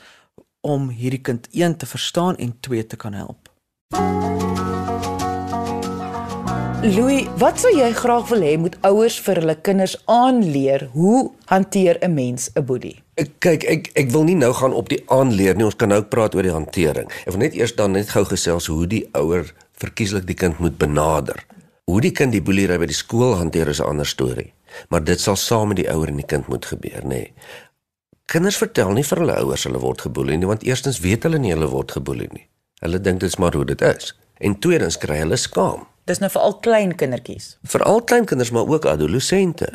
om 0.61 0.89
hierdie 0.89 1.21
kind 1.21 1.49
een 1.51 1.77
te 1.77 1.87
verstaan 1.87 2.37
en 2.37 2.61
twee 2.61 2.87
te 2.87 2.97
kan 2.97 3.13
help. 3.13 3.53
Louis, 6.85 7.25
wat 7.41 7.57
sou 7.63 7.71
jy 7.73 7.87
graag 7.97 8.27
wil 8.29 8.43
hê 8.45 8.57
moet 8.61 8.75
ouers 8.85 9.15
vir 9.25 9.39
hulle 9.41 9.55
kinders 9.65 9.95
aanleer 10.11 10.83
hoe 10.93 11.31
hanteer 11.49 11.97
'n 12.05 12.13
mens 12.13 12.51
'n 12.53 12.65
boelie? 12.69 13.01
Ek 13.17 13.31
kyk 13.41 13.65
ek 13.65 13.91
ek 13.95 14.11
wil 14.11 14.25
nie 14.25 14.35
nou 14.35 14.53
gaan 14.53 14.73
op 14.73 14.89
die 14.89 15.01
aanleer 15.09 15.57
nie. 15.57 15.65
Ons 15.65 15.77
kan 15.77 15.89
nou 15.89 16.03
praat 16.03 16.35
oor 16.35 16.43
die 16.43 16.53
hantering. 16.53 17.09
Ek 17.25 17.33
wil 17.33 17.39
net 17.39 17.55
eers 17.55 17.75
dan 17.75 17.93
net 17.93 18.11
gou 18.11 18.25
gesels 18.25 18.67
hoe 18.67 18.87
die 18.87 19.09
ouer 19.13 19.55
verkieslik 19.73 20.27
die 20.27 20.35
kind 20.35 20.59
moet 20.59 20.77
benader. 20.77 21.47
Hoe 21.85 22.01
die 22.01 22.13
kind 22.13 22.33
die 22.33 22.43
boelery 22.43 22.79
by 22.79 22.87
die 22.87 23.01
skool 23.05 23.35
hanteer 23.35 23.69
is 23.69 23.81
'n 23.81 23.89
ander 23.89 24.07
storie. 24.07 24.53
Maar 24.89 25.05
dit 25.05 25.21
sal 25.21 25.37
saam 25.37 25.69
met 25.69 25.77
die 25.77 25.89
ouer 25.89 26.09
en 26.09 26.17
die 26.17 26.27
kind 26.27 26.49
moet 26.49 26.67
gebeur, 26.67 27.01
nê. 27.03 27.09
Nee. 27.09 27.33
Kinders 28.27 28.57
vertel 28.57 28.93
nie 28.93 29.05
vir 29.05 29.19
hulle 29.19 29.37
ouers 29.37 29.65
hulle 29.65 29.79
word 29.79 30.01
geboelie 30.01 30.37
nie, 30.37 30.47
want 30.47 30.63
eerstens 30.63 31.01
weet 31.01 31.23
hulle 31.23 31.39
nie 31.39 31.53
hulle 31.53 31.69
word 31.69 31.93
geboelie 31.93 32.29
nie. 32.33 32.47
Hulle 32.81 33.01
dink 33.01 33.21
dit 33.21 33.29
is 33.29 33.39
maar 33.39 33.55
hoe 33.55 33.65
dit 33.65 33.81
is. 33.81 34.15
En 34.39 34.59
tweedens 34.59 34.99
kry 34.99 35.17
hulle 35.17 35.37
skaam. 35.37 35.87
Dis 36.05 36.21
nou 36.21 36.29
vir 36.31 36.43
al 36.45 36.59
klein 36.61 36.95
kindertjies. 37.01 37.57
Vir 37.65 37.83
al 37.89 38.03
klein 38.05 38.27
kinders 38.29 38.51
maar 38.51 38.69
ook 38.69 38.85
adolessente. 38.85 39.71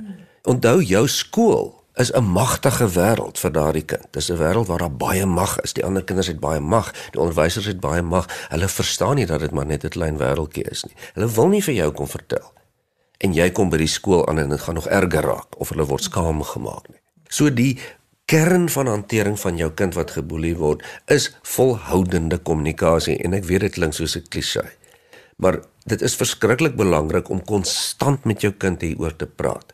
Onthou 0.45 0.81
jou 0.85 1.07
skool 1.07 1.73
is 1.95 2.11
'n 2.13 2.23
magtige 2.23 2.87
wêreld 2.89 3.37
vir 3.37 3.51
daardie 3.51 3.85
kind. 3.85 4.05
Dis 4.11 4.29
'n 4.29 4.37
wêreld 4.37 4.67
waar 4.67 4.77
daar 4.77 4.97
baie 4.97 5.25
mag 5.25 5.59
is. 5.59 5.73
Die 5.73 5.85
ander 5.85 6.03
kinders 6.03 6.27
het 6.27 6.39
baie 6.39 6.59
mag, 6.59 6.93
die 7.11 7.21
onderwysers 7.21 7.65
het 7.65 7.79
baie 7.79 8.01
mag. 8.01 8.25
Hulle 8.49 8.67
verstaan 8.67 9.15
nie 9.15 9.25
dat 9.25 9.39
dit 9.39 9.51
maar 9.51 9.65
net 9.65 9.83
'n 9.83 9.89
klein 9.89 10.17
wêreldjie 10.17 10.69
is 10.69 10.83
nie. 10.83 10.95
Hulle 11.13 11.27
wil 11.27 11.47
nie 11.47 11.63
vir 11.63 11.73
jou 11.73 11.91
kom 11.91 12.07
vertel. 12.07 12.53
En 13.17 13.33
jy 13.33 13.49
kom 13.51 13.69
by 13.69 13.77
die 13.77 13.87
skool 13.87 14.27
aan 14.27 14.39
en 14.39 14.49
dit 14.49 14.59
gaan 14.59 14.75
nog 14.75 14.87
erger 14.87 15.23
raak 15.23 15.59
of 15.59 15.69
hulle 15.69 15.85
word 15.85 16.03
skaam 16.03 16.43
gemaak 16.43 16.87
nie. 16.89 17.01
So 17.27 17.49
die 17.53 17.79
kern 18.25 18.69
van 18.69 18.87
hantering 18.87 19.39
van 19.39 19.57
jou 19.57 19.71
kind 19.71 19.93
wat 19.93 20.11
geboelie 20.11 20.55
word 20.57 20.83
is 21.05 21.35
volhoudende 21.41 22.37
kommunikasie 22.37 23.17
en 23.17 23.33
ek 23.33 23.43
weet 23.43 23.59
dit 23.59 23.71
klink 23.71 23.93
soos 23.93 24.15
'n 24.15 24.27
klise. 24.29 24.63
Maar 25.35 25.59
dit 25.89 26.01
is 26.05 26.15
verskriklik 26.19 26.77
belangrik 26.79 27.29
om 27.29 27.41
konstant 27.45 28.25
met 28.29 28.41
jou 28.45 28.53
kind 28.53 28.81
hieroor 28.85 29.15
te 29.15 29.27
praat 29.27 29.73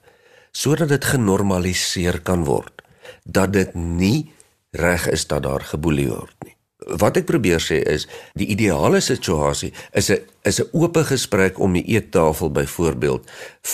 sodat 0.55 0.89
dit 0.93 1.05
genormaliseer 1.11 2.21
kan 2.23 2.45
word 2.47 2.83
dat 3.23 3.53
dit 3.53 3.73
nie 3.75 4.31
reg 4.75 5.07
is 5.11 5.27
dat 5.27 5.43
daar 5.43 5.63
geboelie 5.63 6.07
word 6.09 6.35
nie. 6.45 6.53
Wat 6.99 7.17
ek 7.17 7.27
probeer 7.29 7.63
sê 7.63 7.79
is 7.81 8.05
die 8.37 8.47
ideale 8.53 9.01
situasie 9.01 9.71
is 9.93 10.11
'n 10.11 10.19
is 10.43 10.59
'n 10.61 10.69
oop 10.73 10.97
gesprek 10.97 11.59
om 11.59 11.73
die 11.73 11.85
eettafel 11.95 12.51
byvoorbeeld 12.51 13.23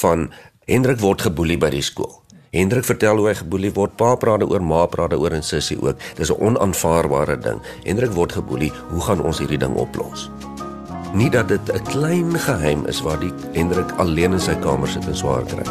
van 0.02 0.32
Hendrik 0.66 1.00
word 1.00 1.22
geboelie 1.22 1.58
by 1.58 1.70
die 1.70 1.82
skool. 1.82 2.22
Hendrik 2.52 2.86
vertel 2.86 3.18
hoe 3.18 3.28
hy 3.28 3.34
geboelie 3.36 3.74
word. 3.74 3.96
Pa 3.98 4.16
praat 4.16 4.44
oor 4.44 4.62
ma 4.62 4.86
praat 4.86 5.14
oor 5.14 5.32
en 5.32 5.44
sussie 5.44 5.78
ook. 5.82 5.98
Dis 6.16 6.30
'n 6.30 6.40
onaanvaarbare 6.40 7.38
ding. 7.38 7.60
Hendrik 7.84 8.12
word 8.12 8.32
geboelie. 8.32 8.72
Hoe 8.90 9.02
gaan 9.02 9.22
ons 9.22 9.40
hierdie 9.40 9.58
ding 9.58 9.76
oplos? 9.76 10.30
Nie 11.14 11.30
dat 11.30 11.48
dit 11.48 11.72
'n 11.74 11.84
klein 11.84 12.40
geheim 12.40 12.86
is 12.86 13.02
waar 13.02 13.20
die 13.20 13.34
Hendrik 13.52 13.92
alleen 13.98 14.32
in 14.32 14.40
sy 14.40 14.56
kamer 14.56 14.88
sit 14.88 15.08
en 15.08 15.16
swaar 15.16 15.44
kry. 15.44 15.68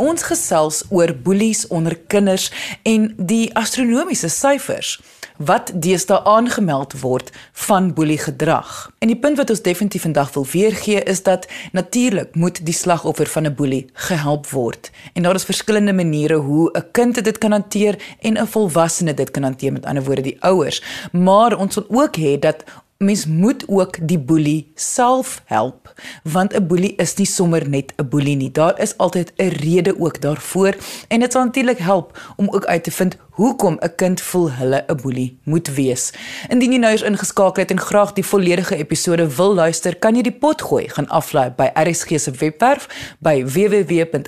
Ons 0.00 0.22
gesels 0.24 0.84
oor 0.88 1.12
boelies 1.12 1.66
onder 1.68 1.96
kinders 2.08 2.48
en 2.88 3.10
die 3.18 3.50
astronomiese 3.54 4.30
syfers 4.32 4.96
wat 5.40 5.70
deesdae 5.74 6.20
aangemeld 6.28 6.94
word 7.00 7.30
van 7.66 7.92
boeliegedrag. 7.96 8.90
En 9.00 9.08
die 9.08 9.16
punt 9.16 9.38
wat 9.40 9.50
ons 9.52 9.62
definitief 9.64 10.04
vandag 10.04 10.32
wil 10.34 10.46
weergee 10.52 11.00
is 11.08 11.22
dat 11.24 11.46
natuurlik 11.72 12.34
moet 12.34 12.60
die 12.64 12.76
slagoffer 12.76 13.26
van 13.26 13.46
'n 13.46 13.54
boelie 13.54 13.86
gehelp 13.92 14.48
word. 14.48 14.90
En 15.12 15.22
daar 15.22 15.34
is 15.34 15.44
verskillende 15.44 15.92
maniere 15.92 16.36
hoe 16.36 16.70
'n 16.72 16.84
kind 16.92 17.24
dit 17.24 17.38
kan 17.38 17.52
hanteer 17.52 17.98
en 18.20 18.38
'n 18.38 18.46
volwassene 18.46 19.14
dit 19.14 19.30
kan 19.30 19.42
hanteer 19.42 19.72
met 19.72 19.86
ander 19.86 20.04
woorde 20.04 20.22
die 20.22 20.42
ouers. 20.42 20.82
Maar 21.12 21.56
ons 21.56 21.74
wil 21.74 21.86
ook 21.88 22.16
hê 22.16 22.38
dat 22.38 22.64
mens 23.00 23.26
moet 23.26 23.64
ook 23.66 23.96
die 24.08 24.18
boelie 24.18 24.72
self 24.74 25.42
help 25.44 25.92
want 26.22 26.52
'n 26.54 26.66
boelie 26.66 26.94
is 26.96 27.14
nie 27.14 27.26
sommer 27.26 27.68
net 27.68 27.92
'n 27.96 28.08
boelie 28.08 28.36
nie. 28.36 28.50
Daar 28.52 28.80
is 28.80 28.96
altyd 28.96 29.32
'n 29.36 29.48
rede 29.48 30.00
ook 30.00 30.20
daarvoor 30.20 30.76
en 31.08 31.20
dit 31.20 31.32
sal 31.32 31.44
natuurlik 31.44 31.78
help 31.78 32.32
om 32.36 32.48
ook 32.48 32.64
uit 32.64 32.84
te 32.84 32.90
vind 32.90 33.16
hoekom 33.30 33.76
'n 33.80 33.94
kind 33.96 34.20
voel 34.20 34.52
hulle 34.52 34.84
'n 34.86 34.96
boelie 35.02 35.38
moet 35.44 35.74
wees. 35.74 36.12
Indien 36.48 36.72
jy 36.72 36.78
nou 36.78 36.92
eens 36.92 37.02
ingeskakel 37.02 37.62
het 37.62 37.70
en 37.70 37.80
graag 37.80 38.12
die 38.12 38.26
volledige 38.26 38.76
episode 38.76 39.34
wil 39.36 39.54
luister, 39.54 39.96
kan 39.96 40.14
jy 40.14 40.22
die 40.22 40.38
pot 40.38 40.62
gooi 40.62 40.88
gaan 40.88 41.08
aflaai 41.08 41.50
by 41.56 41.70
RSG 41.74 42.20
se 42.20 42.30
webwerf 42.30 43.14
by 43.18 43.44
www.rsg.co.za. 43.44 44.20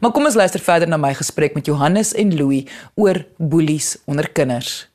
Maar 0.00 0.10
kom 0.10 0.24
ons 0.24 0.34
luister 0.34 0.60
verder 0.60 0.88
na 0.88 0.96
my 0.96 1.14
gesprek 1.14 1.54
met 1.54 1.66
Johannes 1.66 2.14
en 2.14 2.36
Louis 2.36 2.64
oor 2.94 3.26
boelies 3.36 3.98
onder 4.04 4.30
kinders. 4.30 4.90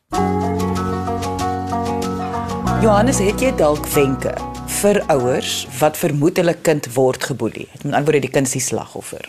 Johannes, 2.77 3.17
het 3.17 3.41
jy 3.41 3.49
dalk 3.57 3.87
wenke 3.89 4.29
vir 4.77 4.99
ouers 5.09 5.63
wat 5.79 5.95
vermoed 5.97 6.37
hulle 6.37 6.53
kind 6.61 6.85
word 6.93 7.23
geboelie? 7.25 7.65
Met 7.81 7.87
ander 7.87 8.05
woorde, 8.05 8.21
die 8.27 8.29
kind 8.29 8.51
die 8.53 8.61
slagoffer. 8.61 9.25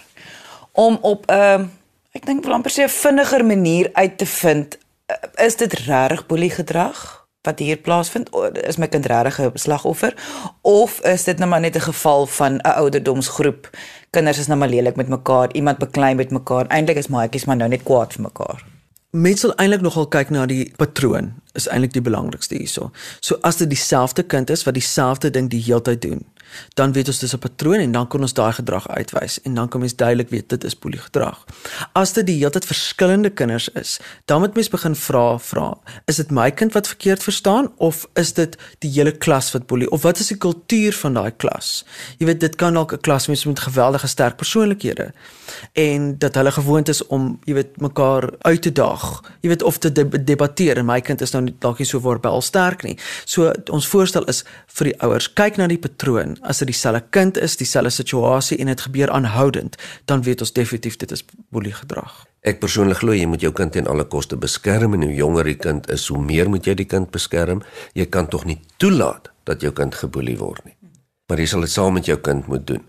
Om 0.77 0.99
op 1.01 1.25
'n 1.31 1.33
uh, 1.33 1.65
ek 2.13 2.27
dink 2.27 2.45
wel 2.45 2.53
amper 2.53 2.71
sê 2.71 2.85
'n 2.85 2.93
vinniger 2.93 3.45
manier 3.45 3.91
uit 3.93 4.19
te 4.19 4.27
vind, 4.27 4.77
uh, 4.77 5.47
is 5.47 5.57
dit 5.57 5.73
regtig 5.73 6.27
boelie 6.27 6.51
gedrag 6.51 7.27
wat 7.43 7.59
hier 7.59 7.77
plaasvind? 7.77 8.29
Is 8.69 8.77
my 8.77 8.87
kind 8.87 9.07
regtig 9.07 9.41
'n 9.41 9.59
slagoffer 9.59 10.15
of 10.61 11.01
is 11.01 11.25
dit 11.25 11.39
nou 11.39 11.49
maar 11.49 11.61
net 11.61 11.77
'n 11.77 11.89
geval 11.89 12.27
van 12.27 12.53
'n 12.53 12.61
ouderdomsgroep? 12.61 13.71
Kinders 14.11 14.39
is 14.39 14.47
nou 14.47 14.59
maar 14.59 14.69
lelik 14.69 14.97
met 14.97 15.09
mekaar, 15.09 15.53
iemand 15.53 15.79
beklei 15.79 16.15
met 16.15 16.31
mekaar. 16.31 16.67
Eintlik 16.67 16.97
is 16.97 17.09
maatjies 17.09 17.45
maar 17.45 17.57
nou 17.57 17.69
net 17.69 17.83
kwaad 17.83 18.13
vir 18.13 18.23
mekaar. 18.23 18.78
Mense 19.17 19.47
sal 19.47 19.55
eintlik 19.57 19.81
nogal 19.81 20.05
kyk 20.13 20.29
na 20.35 20.43
die 20.45 20.67
patroon 20.77 21.31
is 21.57 21.65
eintlik 21.73 21.95
die 21.95 22.05
belangrikste 22.05 22.59
hierso. 22.59 22.91
So 23.25 23.39
as 23.41 23.57
dit 23.57 23.71
dieselfde 23.73 24.23
kind 24.29 24.51
is 24.53 24.67
wat 24.69 24.77
dieselfde 24.77 25.31
ding 25.33 25.49
die 25.49 25.63
hele 25.65 25.81
tyd 25.81 26.03
doen, 26.05 26.27
dan 26.75 26.93
weet 26.93 27.09
ons 27.09 27.19
dis 27.19 27.35
'n 27.35 27.39
patroon 27.39 27.81
en 27.81 27.93
dan 27.93 28.09
kan 28.09 28.21
ons 28.21 28.33
daai 28.33 28.53
gedrag 28.53 28.89
uitwys 28.89 29.41
en 29.43 29.55
dan 29.55 29.69
kan 29.69 29.81
mens 29.81 29.97
duidelik 29.97 30.31
weet 30.31 30.49
dit 30.49 30.65
is 30.65 30.79
boeliegedrag. 30.79 31.45
As 31.93 32.13
dit 32.13 32.27
die 32.27 32.37
hele 32.37 32.51
tyd 32.51 32.67
verskillende 32.67 33.31
kinders 33.31 33.69
is, 33.69 33.99
dan 34.25 34.41
moet 34.41 34.55
mens 34.55 34.69
begin 34.69 34.95
vra 34.95 35.39
vra, 35.39 35.79
is 36.07 36.17
dit 36.17 36.31
my 36.31 36.51
kind 36.51 36.73
wat 36.73 36.87
verkeerd 36.87 37.23
verstaan 37.23 37.73
of 37.77 38.07
is 38.15 38.33
dit 38.33 38.57
die 38.79 38.91
hele 38.91 39.13
klas 39.13 39.53
wat 39.53 39.67
boelie 39.67 39.91
of 39.91 40.03
wat 40.03 40.19
is 40.19 40.27
die 40.27 40.37
kultuur 40.37 40.93
van 40.93 41.15
daai 41.15 41.31
klas? 41.37 41.85
Jy 42.19 42.27
weet 42.27 42.41
dit 42.41 42.57
kan 42.57 42.75
dalk 42.75 42.93
'n 42.93 43.01
klas 43.01 43.27
wees 43.27 43.45
met 43.45 43.61
geweldige 43.61 44.07
sterk 44.07 44.37
persoonlikhede 44.37 45.13
en 45.73 46.19
dat 46.19 46.35
hulle 46.35 46.51
gewoond 46.51 46.89
is 46.89 47.07
om 47.07 47.39
jy 47.45 47.55
weet 47.55 47.81
mekaar 47.81 48.31
uit 48.39 48.63
te 48.63 48.73
daag. 48.73 49.23
Jy 49.41 49.49
weet 49.49 49.63
of 49.63 49.79
te 49.79 49.93
debatteer 50.25 50.77
en 50.77 50.87
my 50.87 51.01
kind 51.01 51.21
is 51.21 51.31
nou 51.31 51.55
dalk 51.59 51.79
nie 51.79 51.87
so 51.87 52.01
voorbel 52.01 52.41
sterk 52.41 52.83
nie. 52.83 52.99
So 53.25 53.53
ons 53.71 53.89
voorstel 53.89 54.25
is 54.25 54.45
vir 54.67 54.85
die 54.85 55.01
ouers 55.01 55.33
kyk 55.33 55.57
na 55.57 55.67
die 55.67 55.79
patroon 55.79 56.38
as 56.43 56.59
dit 56.59 56.71
dieselfde 56.71 57.03
kind 57.11 57.39
is, 57.39 57.57
dieselfde 57.57 57.91
situasie 57.91 58.59
en 58.59 58.67
dit 58.67 58.81
gebeur 58.81 59.11
aanhoudend, 59.11 59.77
dan 60.05 60.23
weet 60.23 60.41
ons 60.41 60.53
definitief 60.53 60.97
dit 60.97 61.11
is 61.13 61.25
boelie 61.51 61.75
gedrag. 61.75 62.25
Ek 62.47 62.61
persoonlik 62.61 63.03
glo 63.03 63.13
jy 63.13 63.27
moet 63.27 63.43
jou 63.43 63.53
kind 63.53 63.73
teen 63.75 63.89
alle 63.91 64.05
koste 64.05 64.37
beskerm 64.37 64.95
en 64.95 65.03
hoe 65.03 65.15
jonger 65.15 65.45
die 65.45 65.59
kind 65.59 65.89
is, 65.91 66.07
hoe 66.09 66.21
meer 66.23 66.51
moet 66.51 66.67
jy 66.67 66.75
die 66.79 66.87
kind 66.89 67.11
beskerm. 67.11 67.63
Jy 67.99 68.07
kan 68.07 68.29
tog 68.31 68.47
nie 68.47 68.61
toelaat 68.79 69.33
dat 69.45 69.65
jou 69.65 69.73
kind 69.73 69.95
geboelie 69.95 70.39
word 70.39 70.65
nie. 70.65 70.77
Maar 71.29 71.43
jy 71.43 71.49
sal 71.51 71.67
dit 71.67 71.73
saam 71.73 71.99
met 71.99 72.07
jou 72.09 72.17
kind 72.25 72.47
moet 72.49 72.67
doen. 72.67 72.85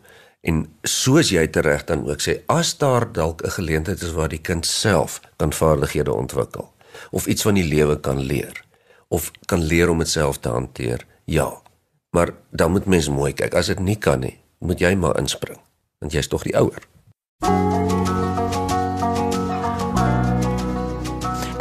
En 0.47 0.61
soos 0.87 1.33
jy 1.33 1.43
tereg 1.51 1.83
dan 1.89 2.05
ook 2.07 2.21
sê, 2.23 2.39
as 2.47 2.77
daar 2.79 3.11
dalk 3.11 3.43
'n 3.43 3.51
geleentheid 3.57 4.01
is 4.01 4.15
waar 4.15 4.29
die 4.29 4.41
kind 4.41 4.65
self 4.65 5.19
kan 5.37 5.51
vaardighede 5.51 6.13
ontwikkel 6.13 6.71
of 7.11 7.27
iets 7.27 7.41
van 7.41 7.55
die 7.55 7.67
lewe 7.67 7.99
kan 7.99 8.19
leer 8.19 8.63
of 9.07 9.31
kan 9.45 9.63
leer 9.63 9.89
om 9.89 9.97
dit 9.97 10.09
self 10.09 10.37
te 10.37 10.49
hanteer, 10.49 11.05
ja, 11.25 11.61
Maar 12.09 12.29
dan 12.49 12.71
moet 12.71 12.85
mens 12.85 13.09
mooi 13.09 13.33
kyk. 13.33 13.53
As 13.53 13.69
dit 13.69 13.79
nie 13.79 13.97
kan 13.97 14.19
nie, 14.19 14.39
moet 14.57 14.79
jy 14.81 14.95
maar 14.97 15.17
inspring, 15.19 15.59
want 16.01 16.13
jy's 16.13 16.27
tog 16.27 16.41
die 16.47 16.55
ouer. 16.57 16.81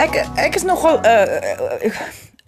Ek 0.00 0.16
ek 0.40 0.56
is 0.56 0.64
nogal 0.64 1.02
uh, 1.04 1.92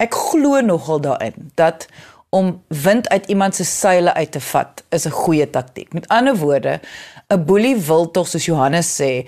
ek 0.01 0.17
glo 0.17 0.63
nogal 0.65 1.03
daarin 1.03 1.51
dat 1.59 1.85
om 2.33 2.63
wind 2.67 3.09
uit 3.11 3.25
iemand 3.29 3.55
se 3.55 3.67
seile 3.67 4.13
uit 4.13 4.31
te 4.31 4.41
vat 4.49 4.83
is 4.89 5.05
'n 5.05 5.13
goeie 5.13 5.49
taktik. 5.49 5.93
Met 5.93 6.07
ander 6.07 6.35
woorde, 6.35 6.79
'n 7.29 7.45
boelie 7.45 7.75
wil 7.75 8.11
tog 8.11 8.27
soos 8.27 8.45
Johannes 8.45 8.89
sê 9.01 9.27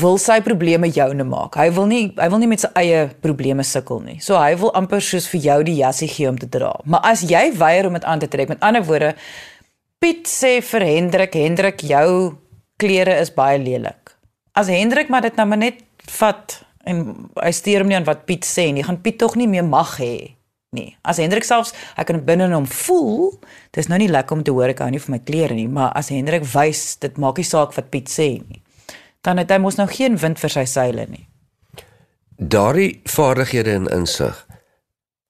wil 0.00 0.18
sy 0.20 0.38
probleme 0.44 0.88
joune 0.90 1.24
maak. 1.28 1.56
Hy 1.58 1.68
wil 1.76 1.88
nie 1.90 2.02
hy 2.16 2.28
wil 2.32 2.40
nie 2.42 2.50
met 2.50 2.62
sy 2.64 2.70
eie 2.78 3.06
probleme 3.24 3.64
sukkel 3.66 4.00
nie. 4.04 4.18
So 4.24 4.38
hy 4.38 4.54
wil 4.60 4.72
amper 4.78 5.02
soos 5.04 5.28
vir 5.32 5.44
jou 5.44 5.58
die 5.68 5.78
jassie 5.80 6.08
gee 6.10 6.28
om 6.30 6.38
te 6.40 6.48
dra. 6.50 6.72
Maar 6.84 7.06
as 7.12 7.24
jy 7.28 7.48
weier 7.58 7.88
om 7.88 7.98
dit 7.98 8.06
aan 8.08 8.22
te 8.22 8.30
trek, 8.30 8.50
met 8.52 8.62
ander 8.64 8.84
woorde, 8.86 9.14
Piet 9.98 10.30
sê 10.30 10.60
vir 10.62 10.84
Hendrik, 10.86 11.34
Hendrik, 11.34 11.82
jou 11.82 12.38
klere 12.78 13.16
is 13.18 13.32
baie 13.34 13.58
lelik. 13.58 14.14
As 14.54 14.70
Hendrik 14.70 15.10
maar 15.10 15.26
dit 15.26 15.34
nou 15.38 15.46
maar 15.50 15.58
net 15.58 15.82
vat 16.18 16.60
en 16.88 17.02
hy 17.34 17.50
steur 17.52 17.82
hom 17.82 17.90
nie 17.90 17.98
aan 17.98 18.06
wat 18.06 18.22
Piet 18.28 18.46
sê 18.46 18.68
nie, 18.72 18.86
gaan 18.86 19.00
Piet 19.02 19.18
tog 19.18 19.34
nie 19.36 19.48
meer 19.50 19.66
mag 19.66 19.96
hê 19.98 20.38
nie. 20.76 20.92
As 21.02 21.18
Hendrik 21.18 21.48
selfs 21.48 21.74
hy 21.96 22.06
kan 22.06 22.22
binne 22.24 22.46
in 22.46 22.54
hom 22.54 22.68
voel, 22.70 23.34
dis 23.74 23.90
nou 23.90 23.98
nie 23.98 24.10
lekker 24.12 24.38
om 24.38 24.46
te 24.46 24.54
hoor 24.54 24.70
ek 24.70 24.84
hou 24.84 24.90
nie 24.92 25.02
vir 25.02 25.14
my 25.16 25.20
klere 25.24 25.58
nie, 25.58 25.66
maar 25.66 25.90
as 25.98 26.12
Hendrik 26.14 26.46
wys 26.54 26.94
dit 27.02 27.18
maak 27.18 27.40
nie 27.40 27.48
saak 27.48 27.74
wat 27.76 27.90
Piet 27.90 28.12
sê 28.12 28.30
nie 28.38 28.62
dan 29.26 29.40
het 29.40 29.50
hy 29.50 29.58
mos 29.62 29.78
nou 29.78 29.88
geen 29.90 30.18
wind 30.18 30.38
vir 30.40 30.52
sy 30.52 30.64
seile 30.64 31.06
nie. 31.10 31.26
Daardie 32.38 33.00
vaardighede 33.04 33.74
en 33.74 33.88
insig 33.90 34.44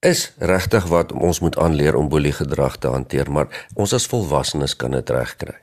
is 0.05 0.29
regtig 0.39 0.87
wat 0.93 1.13
ons 1.13 1.41
moet 1.41 1.57
aanleer 1.59 1.97
om 1.99 2.09
boelie 2.09 2.33
gedrag 2.33 2.77
te 2.79 2.91
hanteer, 2.93 3.31
maar 3.31 3.49
ons 3.75 3.93
as 3.97 4.07
volwassenes 4.07 4.77
kan 4.77 4.95
dit 4.95 5.11
regkry. 5.11 5.57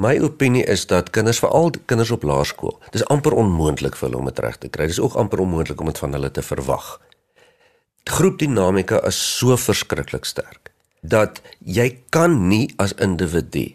My 0.00 0.18
opinie 0.20 0.64
is 0.64 0.86
dat 0.88 1.10
kinders 1.10 1.40
veral 1.40 1.72
kinders 1.86 2.10
op 2.10 2.22
laerskool, 2.24 2.76
dis 2.92 3.04
amper 3.12 3.36
onmoontlik 3.36 3.96
vir 3.96 4.08
hulle 4.08 4.20
om 4.20 4.28
dit 4.28 4.42
reg 4.44 4.58
te 4.60 4.68
kry. 4.68 4.86
Dis 4.88 5.00
ook 5.00 5.16
amper 5.20 5.40
onmoontlik 5.44 5.80
om 5.80 5.88
dit 5.90 5.98
van 5.98 6.16
hulle 6.16 6.30
te 6.30 6.44
verwag. 6.44 6.98
Groepdinamika 8.10 9.00
is 9.06 9.18
so 9.38 9.56
verskriklik 9.56 10.24
sterk 10.24 10.72
dat 11.00 11.40
jy 11.64 11.86
kan 12.12 12.48
nie 12.48 12.66
as 12.76 12.92
individu 13.00 13.70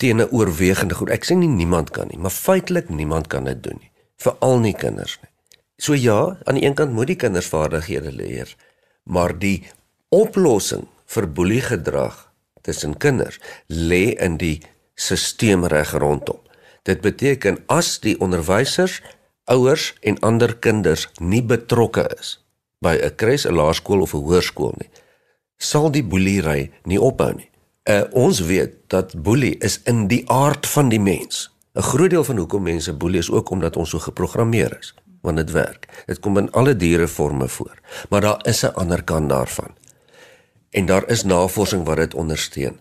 teen 0.00 0.20
'n 0.20 0.32
oorwegende 0.32 0.94
groep. 0.94 1.12
Ek 1.12 1.24
sê 1.24 1.36
nie 1.36 1.48
niemand 1.48 1.90
kan 1.90 2.08
nie, 2.08 2.18
maar 2.18 2.32
feitelik 2.32 2.88
niemand 2.88 3.26
kan 3.26 3.44
dit 3.44 3.62
doen 3.62 3.78
nie, 3.80 3.90
veral 4.16 4.58
nie 4.58 4.74
kinders 4.74 5.18
nie. 5.22 5.30
So 5.76 5.94
ja, 5.94 6.36
aan 6.44 6.54
die 6.54 6.64
een 6.64 6.74
kant 6.74 6.92
moet 6.92 7.06
die 7.06 7.16
kinders 7.16 7.48
vaardighede 7.48 8.12
leer, 8.12 8.56
maar 9.04 9.38
die 9.38 9.68
oplossing 10.08 10.88
vir 11.06 11.26
boeliegedrag 11.26 12.32
tussen 12.62 12.96
kinders 12.96 13.38
lê 13.66 14.16
in 14.20 14.36
die 14.36 14.60
stelsel 14.94 15.66
reg 15.68 15.92
rondom. 15.92 16.40
Dit 16.82 17.00
beteken 17.00 17.58
as 17.66 17.98
die 18.00 18.16
onderwysers, 18.20 19.00
ouers 19.44 19.94
en 20.00 20.18
ander 20.20 20.56
kinders 20.56 21.08
nie 21.18 21.42
betrokke 21.42 22.06
is 22.20 22.38
by 22.80 22.96
'n 22.96 23.14
kruis, 23.16 23.44
'n 23.46 23.54
laerskool 23.54 24.00
of 24.00 24.14
'n 24.14 24.24
hoërskool 24.24 24.74
nie, 24.78 24.90
sal 25.58 25.90
die 25.90 26.04
boelery 26.04 26.70
nie 26.84 27.00
ophou 27.00 27.32
nie. 27.36 27.49
Uh, 27.90 28.02
ons 28.14 28.38
weet 28.40 28.74
dat 28.86 29.22
boelie 29.22 29.56
is 29.58 29.80
in 29.90 30.04
die 30.06 30.22
aard 30.30 30.66
van 30.66 30.90
die 30.92 31.00
mens. 31.00 31.50
'n 31.74 31.82
Groot 31.82 32.10
deel 32.10 32.24
van 32.24 32.36
hoekom 32.36 32.62
mense 32.62 32.92
boelie 32.92 33.18
is 33.18 33.30
ook 33.30 33.50
omdat 33.50 33.76
ons 33.76 33.90
so 33.90 33.98
geprogrammeer 33.98 34.76
is, 34.78 34.94
want 35.20 35.36
dit 35.36 35.50
werk. 35.50 36.04
Dit 36.06 36.20
kom 36.20 36.38
in 36.38 36.50
alle 36.52 36.76
diereforme 36.76 37.48
voor. 37.48 37.80
Maar 38.08 38.20
daar 38.20 38.46
is 38.46 38.62
'n 38.62 38.74
ander 38.74 39.02
kant 39.02 39.28
daarvan. 39.28 39.74
En 40.70 40.86
daar 40.86 41.08
is 41.08 41.24
navorsing 41.24 41.84
wat 41.84 41.96
dit 41.96 42.14
ondersteun. 42.14 42.78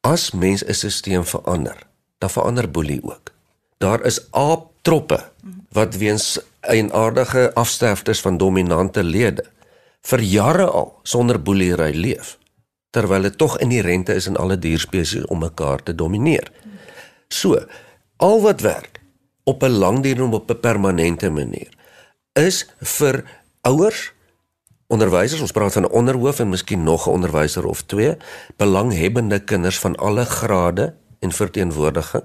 As 0.00 0.30
mens 0.30 0.64
'n 0.64 0.90
stelsel 0.90 1.24
verander, 1.24 1.78
dan 2.18 2.30
verander 2.30 2.70
boelie 2.70 3.02
ook. 3.02 3.32
Daar 3.78 4.04
is 4.04 4.26
aaptroppe 4.30 5.32
wat 5.72 5.96
weens 5.96 6.40
eienaardige 6.60 7.54
afsterftes 7.54 8.20
van 8.20 8.36
dominante 8.36 9.04
lede 9.04 9.44
vir 10.00 10.20
jare 10.20 10.66
al 10.66 10.98
sonder 11.02 11.42
boeliery 11.42 11.94
leef 11.94 12.38
terwyl 12.90 13.22
dit 13.22 13.38
tog 13.38 13.58
inherente 13.58 14.14
is 14.14 14.26
in 14.26 14.36
alle 14.36 14.58
dierspesies 14.58 15.26
om 15.26 15.38
mekaar 15.38 15.82
te 15.82 15.94
domineer. 15.94 16.52
So, 17.28 17.58
al 18.16 18.40
wat 18.40 18.60
werk 18.60 19.00
op 19.44 19.62
'n 19.62 19.78
langdurige 19.78 20.34
op 20.34 20.50
'n 20.50 20.60
permanente 20.60 21.30
manier 21.30 21.72
is 22.32 22.66
vir 22.80 23.24
ouers, 23.60 24.12
onderwysers, 24.86 25.40
ons 25.40 25.52
praat 25.52 25.72
van 25.72 25.82
'n 25.82 25.90
onderhoof 25.90 26.38
en 26.38 26.48
miskien 26.48 26.82
nog 26.82 27.06
'n 27.06 27.10
onderwyser 27.10 27.66
of 27.66 27.82
twee, 27.82 28.16
belanghebbende 28.56 29.38
kinders 29.38 29.78
van 29.78 29.96
alle 29.96 30.24
grade 30.24 30.94
en 31.18 31.32
verteenwoordiging 31.32 32.24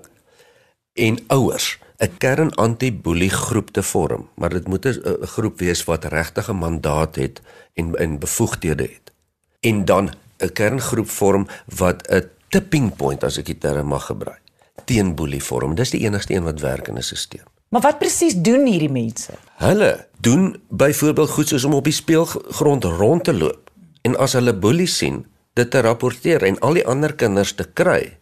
en 0.93 1.19
ouers 1.27 1.79
'n 1.97 2.17
kern 2.17 2.55
anti-boelie 2.55 3.29
groep 3.29 3.69
te 3.69 3.83
vorm, 3.83 4.29
maar 4.35 4.49
dit 4.49 4.67
moet 4.67 4.85
'n 4.85 5.25
groep 5.25 5.59
wees 5.59 5.83
wat 5.83 6.05
regtig 6.05 6.49
'n 6.49 6.55
mandaat 6.55 7.15
het 7.15 7.41
en 7.73 7.95
en 7.95 8.19
bevoegdhede 8.19 8.83
het. 8.83 9.11
En 9.59 9.85
dan 9.85 10.13
'n 10.41 10.53
kerngroep 10.53 11.09
vorm 11.09 11.47
wat 11.77 12.07
'n 12.09 12.29
tipping 12.49 12.95
point 12.95 13.23
as 13.23 13.37
ek 13.37 13.45
die 13.45 13.57
term 13.57 13.87
mag 13.87 14.05
gebruik 14.05 14.41
teen 14.85 15.15
boelie 15.15 15.43
vorm. 15.43 15.75
Dis 15.75 15.93
die 15.93 16.03
enigste 16.05 16.33
een 16.33 16.43
wat 16.43 16.59
werk 16.59 16.87
in 16.87 16.97
'n 16.97 17.03
stelsel. 17.03 17.47
Maar 17.69 17.81
wat 17.81 17.99
presies 17.99 18.35
doen 18.35 18.65
hierdie 18.65 18.91
mense? 18.91 19.31
Hulle 19.55 20.07
doen 20.19 20.61
byvoorbeeld 20.69 21.29
goed 21.29 21.47
soos 21.47 21.63
om 21.63 21.73
op 21.73 21.83
die 21.83 21.93
speelgrond 21.93 22.83
rond 22.83 23.23
te 23.23 23.33
loop 23.33 23.69
en 24.01 24.17
as 24.17 24.33
hulle 24.33 24.53
boelie 24.53 24.87
sien, 24.87 25.25
dit 25.53 25.71
te 25.71 25.79
rapporteer 25.79 26.43
en 26.43 26.59
al 26.59 26.73
die 26.73 26.87
ander 26.87 27.15
kinders 27.15 27.53
te 27.53 27.63
kry 27.73 28.17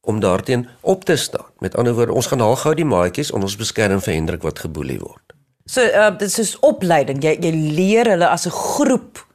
om 0.00 0.20
daarteen 0.20 0.68
op 0.80 1.04
te 1.04 1.16
staan. 1.16 1.46
Met 1.58 1.76
ander 1.76 1.94
woorde, 1.94 2.12
ons 2.12 2.26
gaan 2.26 2.40
haal 2.40 2.56
gou 2.56 2.74
die 2.74 2.84
maatjies 2.84 3.32
en 3.32 3.42
ons 3.42 3.56
beskerm 3.56 4.00
vir 4.00 4.14
Hendrik 4.14 4.42
wat 4.42 4.58
geboelie 4.58 4.98
word. 4.98 5.32
So, 5.64 5.80
uh, 5.80 6.18
dit 6.18 6.38
is 6.38 6.58
opleiding. 6.58 7.22
Jy 7.22 7.36
jy 7.40 7.52
leer 7.52 8.06
hulle 8.10 8.28
as 8.28 8.46
'n 8.46 8.50
groep 8.50 9.26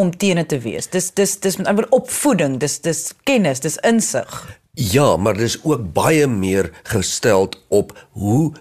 om 0.00 0.10
teene 0.16 0.46
te 0.46 0.58
wees. 0.64 0.88
Dis 0.88 1.10
dis 1.14 1.36
dis 1.44 1.58
met 1.60 1.68
ander 1.70 1.86
opvoeding, 1.96 2.58
dis 2.62 2.78
dis 2.80 3.02
kennis, 3.28 3.60
dis 3.60 3.78
insig. 3.86 4.40
Ja, 4.72 5.16
maar 5.16 5.36
dis 5.36 5.58
ook 5.62 5.92
baie 5.92 6.26
meer 6.26 6.70
gestel 6.88 7.48
op 7.68 7.92
hoe 8.10 8.52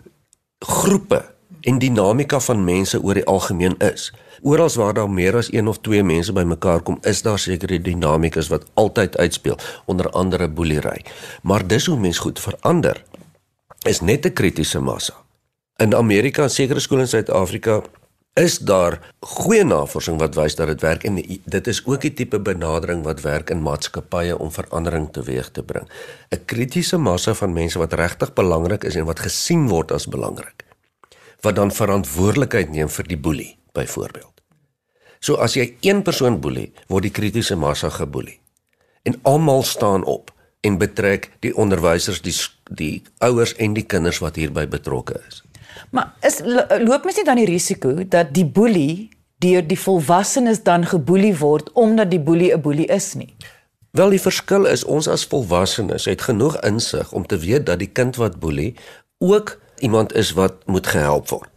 groepe 0.60 1.21
en 1.62 1.80
dinamika 1.80 2.39
van 2.39 2.63
mense 2.63 2.99
oor 3.04 3.19
die 3.19 3.25
algemeen 3.25 3.78
is. 3.78 4.10
Orals 4.41 4.75
waar 4.80 4.93
daar 4.95 5.10
meer 5.12 5.36
as 5.36 5.52
een 5.52 5.67
of 5.67 5.80
twee 5.84 6.04
mense 6.04 6.34
bymekaar 6.34 6.82
kom, 6.82 6.97
is 7.02 7.21
daar 7.21 7.39
sekere 7.39 7.82
dinamikas 7.82 8.47
wat 8.47 8.65
altyd 8.73 9.17
uitspeel, 9.17 9.58
onder 9.86 10.10
andere 10.10 10.47
boelery. 10.47 11.06
Maar 11.43 11.67
dis 11.67 11.86
hoe 11.86 11.99
mens 11.99 12.17
goed 12.17 12.39
verander 12.39 13.04
is 13.88 14.02
net 14.02 14.25
'n 14.25 14.34
kritiese 14.34 14.80
massa. 14.80 15.13
In 15.78 15.95
Amerika, 15.95 16.47
sekere 16.47 16.80
skole 16.80 17.02
in 17.02 17.08
Suid-Afrika 17.08 17.82
is 18.33 18.59
daar 18.59 18.99
goeie 19.19 19.63
navorsing 19.63 20.19
wat 20.19 20.35
wys 20.35 20.55
dat 20.55 20.67
dit 20.67 20.81
werk 20.81 21.03
en 21.03 21.17
dit 21.43 21.67
is 21.67 21.81
ook 21.85 22.01
die 22.01 22.13
tipe 22.13 22.39
benadering 22.39 23.03
wat 23.03 23.21
werk 23.21 23.49
in 23.49 23.61
maatskappye 23.61 24.37
om 24.37 24.51
verandering 24.51 25.09
teweeg 25.11 25.51
te 25.51 25.63
bring. 25.63 25.87
'n 26.31 26.45
Kritiese 26.45 26.97
massa 26.97 27.33
van 27.33 27.53
mense 27.53 27.79
wat 27.79 27.93
regtig 27.93 28.33
belangrik 28.33 28.83
is 28.83 28.95
en 28.95 29.05
wat 29.05 29.19
gesien 29.19 29.67
word 29.67 29.91
as 29.91 30.07
belangrik. 30.07 30.63
Wat 31.41 31.55
dan 31.55 31.71
verantwoordelikheid 31.71 32.69
neem 32.69 32.89
vir 32.89 33.07
die 33.07 33.17
boelie 33.17 33.57
byvoorbeeld. 33.73 34.41
So 35.19 35.35
as 35.35 35.53
jy 35.53 35.75
een 35.81 36.01
persoon 36.01 36.39
boelie, 36.39 36.71
word 36.87 37.03
die 37.03 37.11
kritiese 37.11 37.55
massa 37.55 37.89
geboelie. 37.89 38.39
En 39.03 39.19
almal 39.21 39.63
staan 39.63 40.03
op 40.03 40.31
en 40.61 40.77
betrek 40.77 41.31
die 41.39 41.55
onderwysers, 41.55 42.21
die 42.21 42.35
die 42.69 43.03
ouers 43.17 43.55
en 43.55 43.73
die 43.73 43.85
kinders 43.85 44.19
wat 44.19 44.35
hierby 44.35 44.67
betrokke 44.67 45.21
is. 45.27 45.43
Maar 45.91 46.13
is 46.21 46.39
loop 46.86 47.04
mens 47.04 47.17
nie 47.17 47.25
dan 47.25 47.39
die 47.41 47.49
risiko 47.49 47.93
dat 48.08 48.34
die 48.34 48.45
boelie 48.45 49.10
deur 49.41 49.63
die 49.67 49.80
volwassenes 49.80 50.63
dan 50.63 50.86
geboelie 50.86 51.34
word 51.38 51.71
omdat 51.73 52.12
die 52.12 52.19
boelie 52.19 52.54
'n 52.54 52.62
boelie 52.62 52.86
is 52.86 53.13
nie? 53.13 53.36
Wel 53.91 54.10
die 54.10 54.21
verskil 54.21 54.65
is 54.65 54.84
ons 54.84 55.08
as 55.08 55.25
volwassenes 55.25 56.06
het 56.06 56.21
genoeg 56.21 56.60
insig 56.62 57.12
om 57.12 57.25
te 57.25 57.38
weet 57.38 57.65
dat 57.65 57.80
die 57.80 57.91
kind 57.91 58.15
wat 58.15 58.39
boelie 58.39 58.75
ook 59.17 59.58
iemand 59.80 60.13
is 60.13 60.32
wat 60.32 60.67
moet 60.67 60.88
gehelp 60.88 61.30
word. 61.30 61.49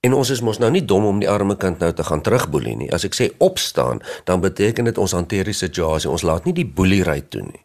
En 0.00 0.12
ons 0.12 0.30
is 0.30 0.40
mos 0.40 0.58
nou 0.58 0.70
nie 0.70 0.84
dom 0.84 1.04
om 1.04 1.18
die 1.18 1.30
arme 1.30 1.56
kind 1.56 1.78
nou 1.78 1.92
te 1.92 2.04
gaan 2.04 2.20
terugboelie 2.20 2.76
nie. 2.76 2.92
As 2.92 3.04
ek 3.04 3.14
sê 3.14 3.30
opstaan, 3.38 4.02
dan 4.24 4.40
beteken 4.40 4.84
dit 4.84 4.98
ons 4.98 5.12
hanteer 5.12 5.44
die 5.44 5.52
situasie. 5.52 6.10
Ons 6.10 6.22
laat 6.22 6.44
nie 6.44 6.52
die 6.52 6.66
boeliery 6.66 7.20
toe 7.20 7.42
nie 7.42 7.64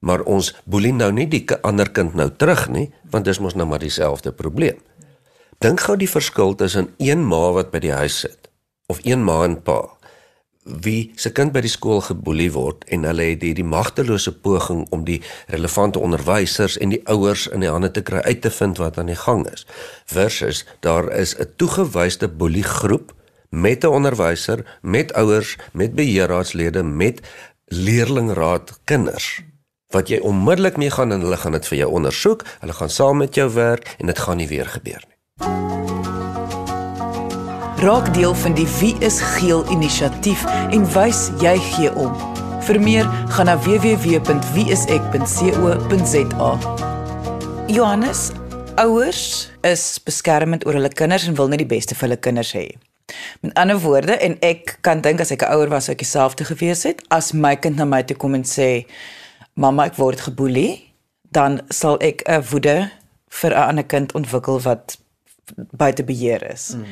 maar 0.00 0.24
ons 0.24 0.52
boelie 0.64 0.92
nou 0.92 1.12
nie 1.12 1.28
die 1.28 1.44
ander 1.62 1.90
kind 1.90 2.14
nou 2.14 2.30
terug 2.36 2.68
nie, 2.68 2.90
want 3.10 3.24
dis 3.24 3.40
mos 3.40 3.54
nou 3.54 3.66
maar 3.68 3.82
dieselfde 3.82 4.32
probleem. 4.32 4.80
Dink 5.60 5.80
gou 5.84 5.96
die 5.96 6.08
verskil 6.08 6.54
tussen 6.56 6.94
een 6.98 7.24
ma 7.26 7.50
wat 7.52 7.70
by 7.70 7.82
die 7.84 7.92
huis 7.92 8.22
sit 8.24 8.48
of 8.90 8.98
een 9.04 9.24
ma 9.24 9.42
en 9.44 9.60
pa 9.62 9.82
wie 10.64 11.12
se 11.16 11.32
kind 11.32 11.52
by 11.52 11.62
die 11.64 11.72
skool 11.72 12.02
geboelie 12.04 12.50
word 12.52 12.84
en 12.92 13.06
hulle 13.08 13.30
het 13.30 13.44
hierdie 13.44 13.66
magtelose 13.66 14.32
poging 14.44 14.82
om 14.94 15.06
die 15.06 15.18
relevante 15.48 15.98
onderwysers 15.98 16.76
en 16.78 16.92
die 16.94 17.00
ouers 17.08 17.46
in 17.48 17.64
die 17.64 17.70
hande 17.70 17.90
te 17.90 18.02
kry 18.04 18.20
uit 18.26 18.42
te 18.44 18.52
vind 18.52 18.78
wat 18.78 18.98
aan 19.00 19.08
die 19.10 19.18
gang 19.18 19.46
is 19.50 19.66
versus 20.12 20.64
daar 20.84 21.08
is 21.16 21.34
'n 21.38 21.48
toegewyde 21.56 22.28
boeliegroep 22.28 23.14
met 23.50 23.84
'n 23.84 23.86
onderwyser, 23.86 24.78
met 24.82 25.12
ouers, 25.12 25.56
met 25.72 25.94
beheerraadslede, 25.94 26.82
met 26.82 27.20
leerlingraad 27.64 28.80
kinders 28.84 29.42
wat 29.90 30.08
jy 30.08 30.18
onmiddellik 30.22 30.76
mee 30.78 30.90
gaan 30.90 31.12
en 31.12 31.20
hulle 31.20 31.36
gaan 31.36 31.52
dit 31.52 31.66
vir 31.66 31.78
jou 31.82 31.90
ondersoek, 31.98 32.44
hulle 32.60 32.72
gaan 32.72 32.90
saam 32.90 33.16
met 33.22 33.34
jou 33.34 33.50
werk 33.54 33.96
en 33.98 34.06
dit 34.06 34.18
gaan 34.18 34.36
nie 34.38 34.48
weer 34.48 34.66
gebeur 34.66 35.02
nie. 35.06 35.16
Raak 37.80 38.14
deel 38.14 38.34
van 38.34 38.54
die 38.54 38.68
Wie 38.78 38.96
is 39.00 39.20
geel 39.38 39.64
inisiatief 39.72 40.44
en 40.70 40.92
wys 40.94 41.30
jy 41.40 41.58
gee 41.72 41.94
om. 41.96 42.12
Vir 42.68 42.80
meer 42.80 43.06
gaan 43.32 43.46
na 43.48 43.56
www.wieisek.co.za. 43.58 46.58
Johannes, 47.70 48.30
ouers 48.76 49.50
is 49.66 50.00
beskermend 50.04 50.66
oor 50.66 50.72
hulle 50.76 50.92
kinders 50.92 51.26
en 51.26 51.34
wil 51.40 51.48
net 51.48 51.58
die 51.64 51.72
beste 51.72 51.94
vir 51.96 52.08
hulle 52.08 52.20
kinders 52.20 52.52
hê. 52.54 52.76
Met 53.40 53.54
ander 53.58 53.80
woorde 53.80 54.12
en 54.12 54.36
ek 54.44 54.78
kan 54.86 55.00
dink 55.00 55.20
as 55.24 55.32
ek 55.34 55.42
'n 55.42 55.52
ouer 55.56 55.68
was 55.72 55.84
sou 55.84 55.92
ek 55.96 56.02
dieselfde 56.04 56.44
gewees 56.44 56.82
het 56.84 57.02
as 57.08 57.32
my 57.32 57.56
kind 57.56 57.76
na 57.76 57.84
my 57.84 58.02
toe 58.02 58.16
kom 58.16 58.34
en 58.34 58.44
sê 58.44 58.84
mamma 59.54 59.84
ek 59.84 59.96
word 59.96 60.20
geboelie, 60.20 60.94
dan 61.30 61.60
sal 61.68 61.98
ek 62.00 62.22
'n 62.26 62.42
woede 62.50 62.90
vir 63.28 63.50
'n 63.50 63.68
ander 63.68 63.84
kind 63.84 64.12
ontwikkel 64.12 64.60
wat 64.60 64.98
buite 65.54 66.04
beheer 66.04 66.42
is. 66.52 66.74
Mm. 66.74 66.84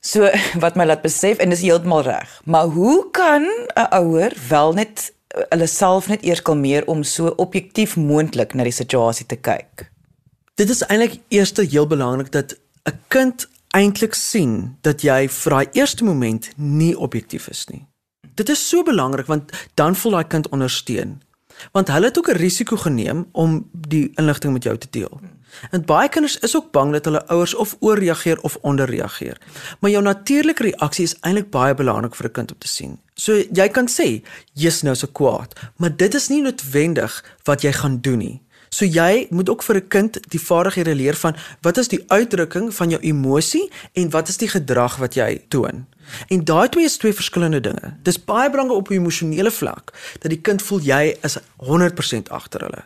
So 0.00 0.28
wat 0.64 0.76
my 0.76 0.84
laat 0.84 1.02
besef 1.02 1.38
en 1.38 1.48
dis 1.50 1.64
heeltemal 1.64 2.02
reg. 2.02 2.40
Maar 2.44 2.66
hoe 2.66 3.10
kan 3.10 3.42
'n 3.74 3.88
ouer 3.90 4.32
wel 4.48 4.72
net 4.72 5.12
hulle 5.50 5.66
self 5.66 6.08
net 6.08 6.22
eers 6.22 6.42
kalmeer 6.42 6.86
om 6.86 7.02
so 7.02 7.32
objektief 7.36 7.96
moontlik 7.96 8.54
na 8.54 8.62
die 8.62 8.72
situasie 8.72 9.26
te 9.26 9.36
kyk? 9.36 9.90
Dit 10.54 10.70
is 10.70 10.84
eintlik 10.86 11.20
eers 11.28 11.52
heel 11.56 11.86
belangrik 11.86 12.30
dat 12.32 12.56
'n 12.84 12.98
kind 13.08 13.48
eintlik 13.74 14.14
sien 14.14 14.76
dat 14.80 15.02
jy 15.02 15.28
vir 15.28 15.50
daai 15.50 15.66
eerste 15.72 16.04
moment 16.04 16.50
nie 16.56 16.94
objektief 16.98 17.48
is 17.48 17.66
nie. 17.68 17.86
Dit 18.34 18.48
is 18.48 18.68
so 18.68 18.82
belangrik 18.82 19.26
want 19.26 19.50
dan 19.74 19.96
voel 19.96 20.12
daai 20.12 20.26
kind 20.26 20.48
ondersteun. 20.48 21.22
Want 21.72 21.88
hulle 21.88 22.06
het 22.06 22.18
ook 22.18 22.28
'n 22.28 22.36
risiko 22.36 22.76
geneem 22.76 23.26
om 23.32 23.68
die 23.72 24.12
inligting 24.14 24.52
met 24.52 24.62
jou 24.62 24.78
te 24.78 24.86
deel. 24.90 25.20
En 25.70 25.84
baie 25.84 26.08
kinders 26.08 26.38
is 26.38 26.56
ook 26.56 26.70
bang 26.70 26.92
dat 26.92 27.04
hulle 27.04 27.26
ouers 27.26 27.54
of 27.54 27.76
ooreageer 27.80 28.40
of 28.40 28.58
onderreageer. 28.60 29.40
Maar 29.80 29.90
jou 29.90 30.02
natuurlike 30.02 30.62
reaksie 30.62 31.04
is 31.04 31.16
eintlik 31.20 31.50
baie 31.50 31.74
belangrik 31.74 32.14
vir 32.14 32.26
'n 32.26 32.32
kind 32.32 32.52
om 32.52 32.58
te 32.58 32.68
sien. 32.68 32.98
So 33.14 33.32
jy 33.52 33.68
kan 33.68 33.88
sê, 33.88 34.22
"Jy's 34.52 34.82
nou 34.82 34.94
so 34.94 35.06
kwaad," 35.06 35.60
maar 35.76 35.96
dit 35.96 36.14
is 36.14 36.28
nie 36.28 36.42
noodwendig 36.42 37.24
wat 37.42 37.62
jy 37.62 37.72
gaan 37.72 38.00
doen 38.00 38.18
nie. 38.18 38.42
So 38.74 38.84
jy 38.84 39.26
moet 39.30 39.48
ook 39.48 39.62
vir 39.62 39.76
'n 39.76 39.88
kind 39.88 40.30
die 40.30 40.40
vaardighede 40.40 40.94
leer 40.94 41.14
van 41.14 41.36
wat 41.60 41.76
is 41.76 41.88
die 41.88 42.04
uitdrukking 42.06 42.74
van 42.74 42.90
jou 42.90 43.00
emosie 43.02 43.70
en 43.92 44.10
wat 44.10 44.28
is 44.28 44.36
die 44.36 44.48
gedrag 44.48 44.96
wat 44.96 45.14
jy 45.14 45.44
toon. 45.48 45.86
En 46.28 46.44
daai 46.44 46.68
twee 46.68 46.84
is 46.84 46.96
twee 46.96 47.14
verskillende 47.14 47.60
dinge. 47.60 47.96
Dis 48.02 48.24
baie 48.24 48.50
belangrik 48.50 48.76
op 48.76 48.88
'n 48.88 48.92
emosionele 48.92 49.50
vlak 49.50 49.92
dat 50.18 50.30
die 50.30 50.40
kind 50.40 50.62
voel 50.62 50.80
jy 50.80 51.16
is 51.22 51.38
100% 51.56 52.30
agter 52.30 52.60
hulle. 52.60 52.84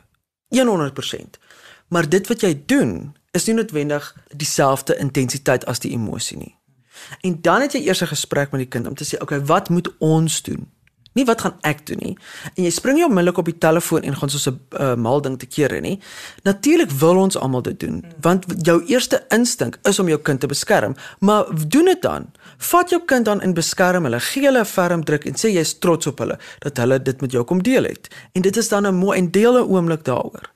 100%. 0.49 1.39
Maar 1.89 2.09
dit 2.09 2.27
wat 2.27 2.41
jy 2.41 2.63
doen 2.67 3.17
is 3.31 3.45
nie 3.45 3.55
noodwendig 3.55 4.17
dieselfde 4.37 4.97
intensiteit 4.97 5.67
as 5.67 5.79
die 5.79 5.93
emosie 5.93 6.37
nie. 6.37 6.57
En 7.21 7.39
dan 7.41 7.61
het 7.61 7.73
jy 7.73 7.81
eers 7.87 8.03
'n 8.03 8.07
gesprek 8.07 8.51
met 8.51 8.61
die 8.61 8.69
kind 8.69 8.87
om 8.87 8.95
te 8.95 9.05
sê, 9.05 9.15
"Oké, 9.15 9.23
okay, 9.23 9.45
wat 9.45 9.69
moet 9.69 9.99
ons 9.99 10.43
doen?" 10.43 10.71
Nie 11.13 11.25
wat 11.25 11.41
gaan 11.41 11.57
ek 11.67 11.87
doen 11.87 11.99
nie. 12.03 12.17
En 12.55 12.65
jy 12.65 12.71
spring 12.71 12.99
nie 12.99 13.05
onmiddellik 13.07 13.39
op 13.39 13.49
die 13.49 13.59
telefoon 13.59 14.03
en 14.03 14.17
gaan 14.17 14.31
soos 14.31 14.47
'n 14.49 14.61
uh, 14.81 14.95
mal 14.95 15.21
ding 15.21 15.39
te 15.39 15.47
kere 15.47 15.81
nie. 15.81 15.99
Natuurlik 16.43 16.91
wil 16.91 17.17
ons 17.17 17.37
almal 17.37 17.63
dit 17.63 17.81
doen, 17.81 18.05
want 18.21 18.45
jou 18.63 18.85
eerste 18.87 19.25
instink 19.29 19.79
is 19.83 19.99
om 19.99 20.09
jou 20.09 20.19
kind 20.19 20.41
te 20.41 20.47
beskerm, 20.47 20.95
maar 21.19 21.45
doen 21.69 21.85
dit 21.85 22.03
dan. 22.03 22.31
Vat 22.59 22.91
jou 22.91 23.03
kind 23.05 23.25
dan 23.25 23.43
in 23.43 23.55
beskerm 23.55 24.05
hulle, 24.05 24.21
gee 24.21 24.45
hulle 24.45 24.61
'n 24.61 24.65
ferm 24.65 25.05
druk 25.05 25.25
en 25.25 25.35
sê 25.35 25.49
jy's 25.51 25.79
trots 25.79 26.07
op 26.07 26.19
hulle 26.19 26.39
dat 26.59 26.77
hulle 26.77 27.03
dit 27.03 27.21
met 27.21 27.33
jou 27.33 27.45
kom 27.45 27.63
deel 27.63 27.85
het. 27.85 28.09
En 28.33 28.43
dit 28.43 28.57
is 28.57 28.69
dan 28.69 28.87
'n 28.87 28.95
mooi 28.95 29.19
en 29.19 29.31
deel 29.31 29.59
'n 29.59 29.69
oomblik 29.69 30.05
daaroor. 30.05 30.51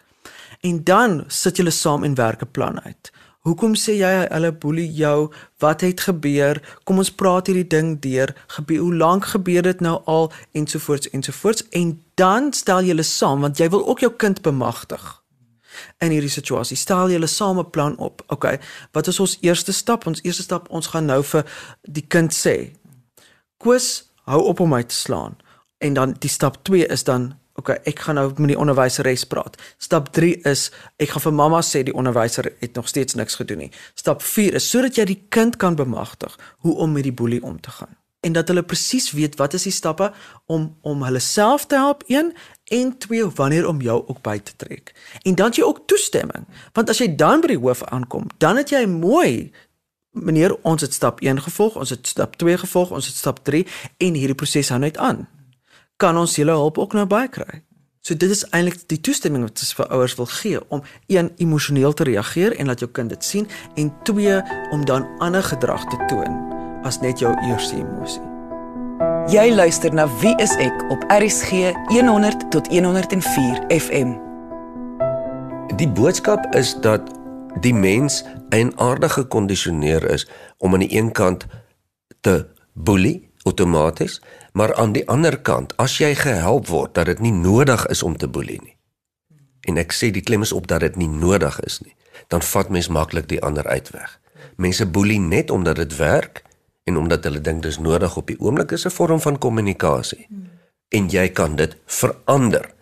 En 0.61 0.85
dan 0.85 1.25
sit 1.27 1.57
julle 1.57 1.71
saam 1.71 2.05
en 2.05 2.15
werk 2.15 2.43
'n 2.43 2.51
plan 2.51 2.81
uit. 2.81 3.13
Hoekom 3.43 3.73
sê 3.75 3.97
jy 3.99 4.11
hulle 4.31 4.53
boelie 4.55 4.87
jou? 4.95 5.33
Wat 5.59 5.81
het 5.83 6.05
gebeur? 6.07 6.61
Kom 6.87 7.01
ons 7.03 7.11
praat 7.11 7.49
hierdie 7.51 7.67
ding 7.67 7.97
deur. 8.05 8.31
Gebeur 8.55 8.85
hoe 8.85 8.95
lank 9.01 9.27
gebeur 9.33 9.67
dit 9.67 9.81
nou 9.83 9.97
al 10.07 10.31
ensovoorts 10.55 11.11
ensovoorts 11.11 11.65
en 11.75 11.97
dan 12.15 12.53
stel 12.55 12.87
julle 12.87 13.03
saam 13.03 13.43
want 13.43 13.59
jy 13.59 13.67
wil 13.75 13.83
ook 13.89 14.05
jou 14.05 14.13
kind 14.15 14.45
bemagtig. 14.47 15.03
In 15.99 16.15
hierdie 16.15 16.31
situasie 16.31 16.79
stel 16.79 17.11
julle 17.11 17.27
saam 17.27 17.59
'n 17.59 17.71
plan 17.71 17.99
op. 17.99 18.23
OK, 18.31 18.47
wat 18.93 19.07
is 19.07 19.21
ons 19.21 19.39
eerste 19.41 19.73
stap? 19.73 20.07
Ons 20.07 20.23
eerste 20.23 20.43
stap, 20.43 20.71
ons 20.71 20.87
gaan 20.87 21.07
nou 21.07 21.23
vir 21.23 21.45
die 21.83 22.07
kind 22.07 22.31
sê: 22.31 22.73
"Koos, 23.59 24.05
hou 24.25 24.43
op 24.43 24.61
om 24.61 24.69
my 24.69 24.83
te 24.83 24.95
slaan." 24.95 25.37
En 25.79 25.95
dan 25.95 26.15
die 26.19 26.31
stap 26.31 26.63
2 26.63 26.87
is 26.87 27.05
dan 27.05 27.35
okay, 27.59 27.79
ek 27.89 28.05
gaan 28.07 28.19
nou 28.19 28.29
met 28.37 28.53
die 28.55 28.59
onderwyseres 28.59 29.25
praat. 29.29 29.57
Stap 29.83 30.11
3 30.17 30.35
is 30.49 30.69
ek 31.03 31.15
gaan 31.15 31.27
vir 31.27 31.35
mamma 31.41 31.63
sê 31.67 31.83
die 31.87 31.95
onderwyser 31.97 32.53
het 32.61 32.79
nog 32.79 32.89
steeds 32.89 33.17
niks 33.19 33.37
gedoen 33.41 33.67
nie. 33.67 33.73
Stap 33.99 34.23
4 34.25 34.59
is 34.61 34.69
sodat 34.71 34.99
jy 34.99 35.09
die 35.13 35.21
kind 35.35 35.59
kan 35.63 35.77
bemagtig 35.79 36.39
hoe 36.65 36.77
om 36.85 36.95
met 36.97 37.09
die 37.09 37.15
boelie 37.15 37.43
om 37.43 37.61
te 37.61 37.71
gaan. 37.71 37.97
En 38.23 38.37
dat 38.37 38.49
hulle 38.49 38.63
presies 38.63 39.11
weet 39.13 39.35
wat 39.41 39.57
is 39.59 39.67
die 39.67 39.75
stappe 39.75 40.13
om 40.47 40.77
om 40.87 41.03
hulle 41.03 41.21
self 41.21 41.67
te 41.67 41.75
help 41.75 42.05
een 42.07 42.31
en 42.73 42.95
twee 42.99 43.27
wanneer 43.27 43.67
om 43.69 43.83
jou 43.83 43.99
ook 44.07 44.23
by 44.23 44.39
te 44.39 44.55
trek. 44.57 44.95
En 45.23 45.35
dan 45.35 45.51
jy 45.53 45.67
ook 45.67 45.83
toestemming. 45.91 46.47
Want 46.73 46.89
as 46.89 47.03
jy 47.03 47.11
dan 47.17 47.43
by 47.43 47.55
die 47.57 47.61
hoof 47.61 47.83
aankom, 47.91 48.31
dan 48.39 48.63
het 48.63 48.71
jy 48.71 48.87
mooi 48.87 49.53
Meneer, 50.13 50.53
ons 50.61 50.83
het 50.85 50.93
stap 50.93 51.23
1 51.25 51.39
gevolg, 51.41 51.77
ons 51.81 51.91
het 51.91 52.07
stap 52.07 52.35
2 52.37 52.59
gevolg, 52.61 52.91
ons 52.93 53.07
het 53.07 53.17
stap 53.17 53.39
3 53.49 53.65
en 53.97 54.19
hierdie 54.21 54.37
proses 54.37 54.69
hou 54.69 54.77
net 54.83 54.99
aan 55.01 55.23
kan 56.03 56.19
ons 56.19 56.35
julle 56.37 56.55
hulp 56.59 56.81
ook 56.83 56.97
nou 56.99 57.07
baie 57.07 57.31
kry. 57.31 57.63
So 58.03 58.19
dit 58.19 58.31
is 58.35 58.43
eintlik 58.51 58.81
die 58.91 58.99
toestemming 58.99 59.45
wat 59.47 59.63
ons 59.63 59.77
vir 59.79 59.91
ouers 59.95 60.17
wil 60.19 60.27
gee 60.27 60.59
om 60.75 60.83
een 61.07 61.31
emosioneel 61.45 61.95
te 61.95 62.07
reageer 62.09 62.57
en 62.59 62.67
laat 62.67 62.83
jou 62.83 62.91
kind 62.91 63.13
dit 63.15 63.25
sien 63.25 63.47
en 63.79 63.93
twee 64.09 64.41
om 64.75 64.83
dan 64.85 65.07
ander 65.23 65.45
gedrag 65.47 65.87
te 65.87 66.01
toon 66.11 66.41
as 66.83 66.99
net 67.05 67.23
jou 67.23 67.31
eerste 67.47 67.79
emosie. 67.79 68.25
Jy 69.31 69.53
luister 69.55 69.95
na 69.95 70.09
Wie 70.19 70.35
is 70.43 70.57
ek 70.59 70.83
op 70.91 71.07
RSG 71.15 71.71
100 71.95 72.49
tot 72.51 72.67
104 72.75 73.63
FM. 73.71 74.17
Die 75.79 75.87
boodskap 75.87 76.49
is 76.59 76.75
dat 76.83 77.07
die 77.63 77.75
mens 77.75 78.25
eienaardig 78.51 79.15
gekondisioneer 79.21 80.11
is 80.11 80.27
om 80.59 80.75
aan 80.75 80.83
die 80.83 80.91
een 80.97 81.13
kant 81.15 81.47
te 82.21 82.41
boelie 82.75 83.31
outomaties 83.45 84.21
Maar 84.53 84.75
aan 84.75 84.93
die 84.93 85.09
ander 85.09 85.41
kant, 85.41 85.73
as 85.81 85.97
jy 85.97 86.13
gehelp 86.15 86.69
word 86.69 86.95
dat 86.95 87.09
dit 87.09 87.21
nie 87.25 87.33
nodig 87.33 87.87
is 87.93 88.03
om 88.03 88.17
te 88.17 88.29
boelie 88.29 88.61
nie. 88.61 88.77
En 89.69 89.79
ek 89.81 89.95
sê 89.97 90.11
die 90.13 90.25
klem 90.25 90.45
is 90.45 90.53
op 90.53 90.67
dat 90.69 90.85
dit 90.85 90.99
nie 91.01 91.09
nodig 91.09 91.57
is 91.65 91.81
nie, 91.81 91.95
dan 92.29 92.45
vat 92.45 92.69
mens 92.69 92.91
maklik 92.93 93.31
die 93.31 93.41
ander 93.41 93.65
uitweg. 93.67 94.19
Mense 94.61 94.85
boelie 94.87 95.21
net 95.21 95.51
omdat 95.51 95.81
dit 95.81 95.97
werk 95.97 96.43
en 96.85 96.99
omdat 97.01 97.25
hulle 97.25 97.41
dink 97.41 97.63
dis 97.65 97.79
nodig 97.79 98.17
op 98.17 98.29
die 98.29 98.37
oomblik 98.41 98.75
is 98.77 98.85
'n 98.85 98.93
vorm 98.93 99.21
van 99.21 99.39
kommunikasie. 99.39 100.29
En 100.89 101.09
jy 101.09 101.29
kan 101.29 101.57
dit 101.57 101.77
verander. 101.87 102.75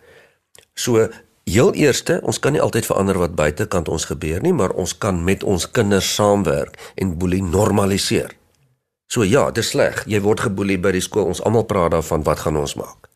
So 0.73 1.09
heel 1.43 1.73
eerste, 1.73 2.19
ons 2.23 2.39
kan 2.39 2.51
nie 2.51 2.61
altyd 2.61 2.85
verander 2.85 3.17
wat 3.17 3.35
buitekant 3.35 3.87
ons 3.87 4.05
gebeur 4.05 4.41
nie, 4.41 4.53
maar 4.53 4.71
ons 4.71 4.97
kan 4.97 5.23
met 5.23 5.43
ons 5.43 5.71
kinders 5.71 6.15
saamwerk 6.15 6.91
en 6.95 7.17
boelie 7.17 7.43
normaliseer. 7.43 8.40
So 9.11 9.25
ja, 9.27 9.49
dis 9.51 9.73
sleg. 9.73 10.03
Jy 10.07 10.21
word 10.23 10.45
geboelie 10.45 10.77
by 10.79 10.93
die 10.95 11.03
skool. 11.03 11.27
Ons 11.33 11.41
almal 11.43 11.65
praat 11.67 11.91
daarvan 11.91 12.23
wat 12.23 12.43
gaan 12.45 12.59
ons 12.61 12.77
maak. 12.79 13.09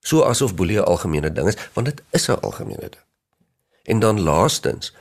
So 0.00 0.22
asof 0.24 0.54
boelie 0.54 0.78
'n 0.78 0.86
algemene 0.86 1.32
ding 1.32 1.48
is, 1.48 1.58
want 1.74 1.86
dit 1.86 2.02
is 2.10 2.28
'n 2.28 2.40
algemene 2.40 2.88
ding. 2.88 3.06
En 3.84 3.98
dan 3.98 4.20
laastens 4.20 4.94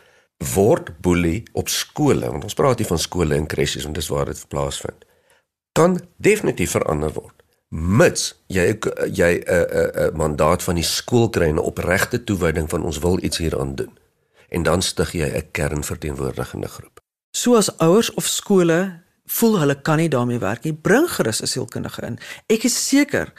word 0.56 1.02
boelie 1.02 1.44
op 1.54 1.70
skole, 1.70 2.32
want 2.32 2.44
ons 2.44 2.54
praat 2.54 2.78
hier 2.78 2.88
van 2.88 3.00
skole 3.00 3.36
en 3.36 3.46
kressies 3.46 3.86
en 3.86 3.94
dis 3.94 4.08
waar 4.08 4.26
dit 4.26 4.46
plaasvind. 4.48 5.06
Kan 5.72 6.00
definitief 6.18 6.72
verander 6.72 7.14
word 7.14 7.40
mits 7.70 8.34
jy 8.50 8.80
jy 9.14 9.34
'n 9.46 9.66
'n 9.70 10.10
'n 10.10 10.18
mandaat 10.18 10.64
van 10.64 10.76
die 10.76 10.84
skool 10.84 11.30
kry 11.30 11.48
en 11.50 11.56
'n 11.56 11.70
opregte 11.72 12.24
toewyding 12.24 12.70
van 12.70 12.84
ons 12.84 12.98
wil 12.98 13.24
iets 13.24 13.38
hieraan 13.38 13.76
doen. 13.76 13.98
En 14.50 14.64
dan 14.64 14.82
stig 14.82 15.12
jy 15.12 15.28
'n 15.30 15.52
kernverteenwoordigende 15.52 16.68
groep. 16.68 17.00
So 17.32 17.56
as 17.56 17.78
ouers 17.78 18.14
of 18.14 18.26
skole 18.26 19.04
voel 19.30 19.60
hulle 19.62 19.78
kan 19.82 20.02
nie 20.02 20.10
daarmee 20.10 20.42
werk 20.42 20.66
nie, 20.66 20.74
bring 20.74 21.08
gerus 21.12 21.42
'n 21.42 21.48
sielkundige 21.48 22.02
in. 22.06 22.20
Ek 22.48 22.64
is 22.64 22.88
seker 22.88 23.34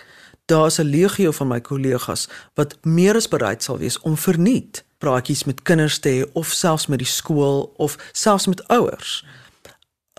daar's 0.47 0.79
'n 0.79 0.91
legio 0.91 1.31
van 1.33 1.49
my 1.49 1.61
kollegas 1.61 2.29
wat 2.55 2.77
meer 2.85 3.17
as 3.17 3.29
bereid 3.29 3.63
sal 3.63 3.79
wees 3.79 3.99
om 4.01 4.17
verniet 4.17 4.85
praatjies 4.99 5.45
met 5.45 5.63
kinders 5.63 5.99
te 5.99 6.09
hê 6.09 6.31
of 6.33 6.47
selfs 6.47 6.87
met 6.87 6.99
die 6.99 7.09
skool 7.09 7.73
of 7.77 7.97
selfs 8.13 8.47
met 8.47 8.69
ouers 8.69 9.25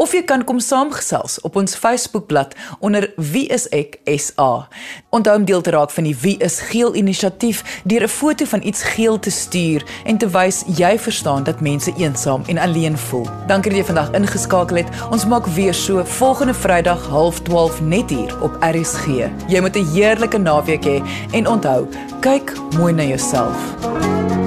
of 0.00 0.08
jy 0.16 0.22
kan 0.24 0.40
kom 0.48 0.56
saamgesels 0.64 1.36
op 1.44 1.60
ons 1.60 1.76
Facebookblad 1.76 2.56
onder 2.80 3.12
wieiseksa. 3.20 4.72
Onthou 5.12 5.36
om 5.36 5.44
deel 5.44 5.60
te 5.60 5.76
raak 5.76 5.92
van 5.92 6.08
die 6.08 6.16
Wie 6.22 6.40
is 6.40 6.64
Geel 6.70 6.96
inisiatief 6.96 7.82
deur 7.84 8.08
'n 8.08 8.10
foto 8.16 8.48
van 8.48 8.64
iets 8.64 8.96
geel 8.96 9.18
te 9.18 9.30
stuur 9.30 9.84
en 10.06 10.16
te 10.16 10.28
wys 10.28 10.64
jy 10.76 10.98
verstaan 10.98 11.44
dat 11.44 11.60
mense 11.60 11.92
eensaam 11.96 12.42
en 12.46 12.58
alleen 12.58 12.98
voel. 12.98 13.26
Dankie 13.46 13.70
dat 13.70 13.80
jy 13.80 13.86
vandag 13.92 14.12
ingeskakel 14.12 14.76
het. 14.76 14.88
Ons 15.10 15.26
maak 15.26 15.46
weer 15.46 15.74
so 15.74 16.04
volgende 16.04 16.54
Vrydag 16.54 17.04
12:30 17.04 17.80
net 17.80 18.10
hier 18.10 18.42
op 18.42 18.56
RSG. 18.60 19.06
Jy 19.48 19.60
moet 19.60 19.76
'n 19.76 20.05
heerlike 20.06 20.38
naweek 20.38 20.86
hê 20.86 20.98
en 21.32 21.48
onthou, 21.50 21.88
kyk 22.22 22.54
mooi 22.78 22.92
na 22.94 23.10
jouself. 23.10 24.45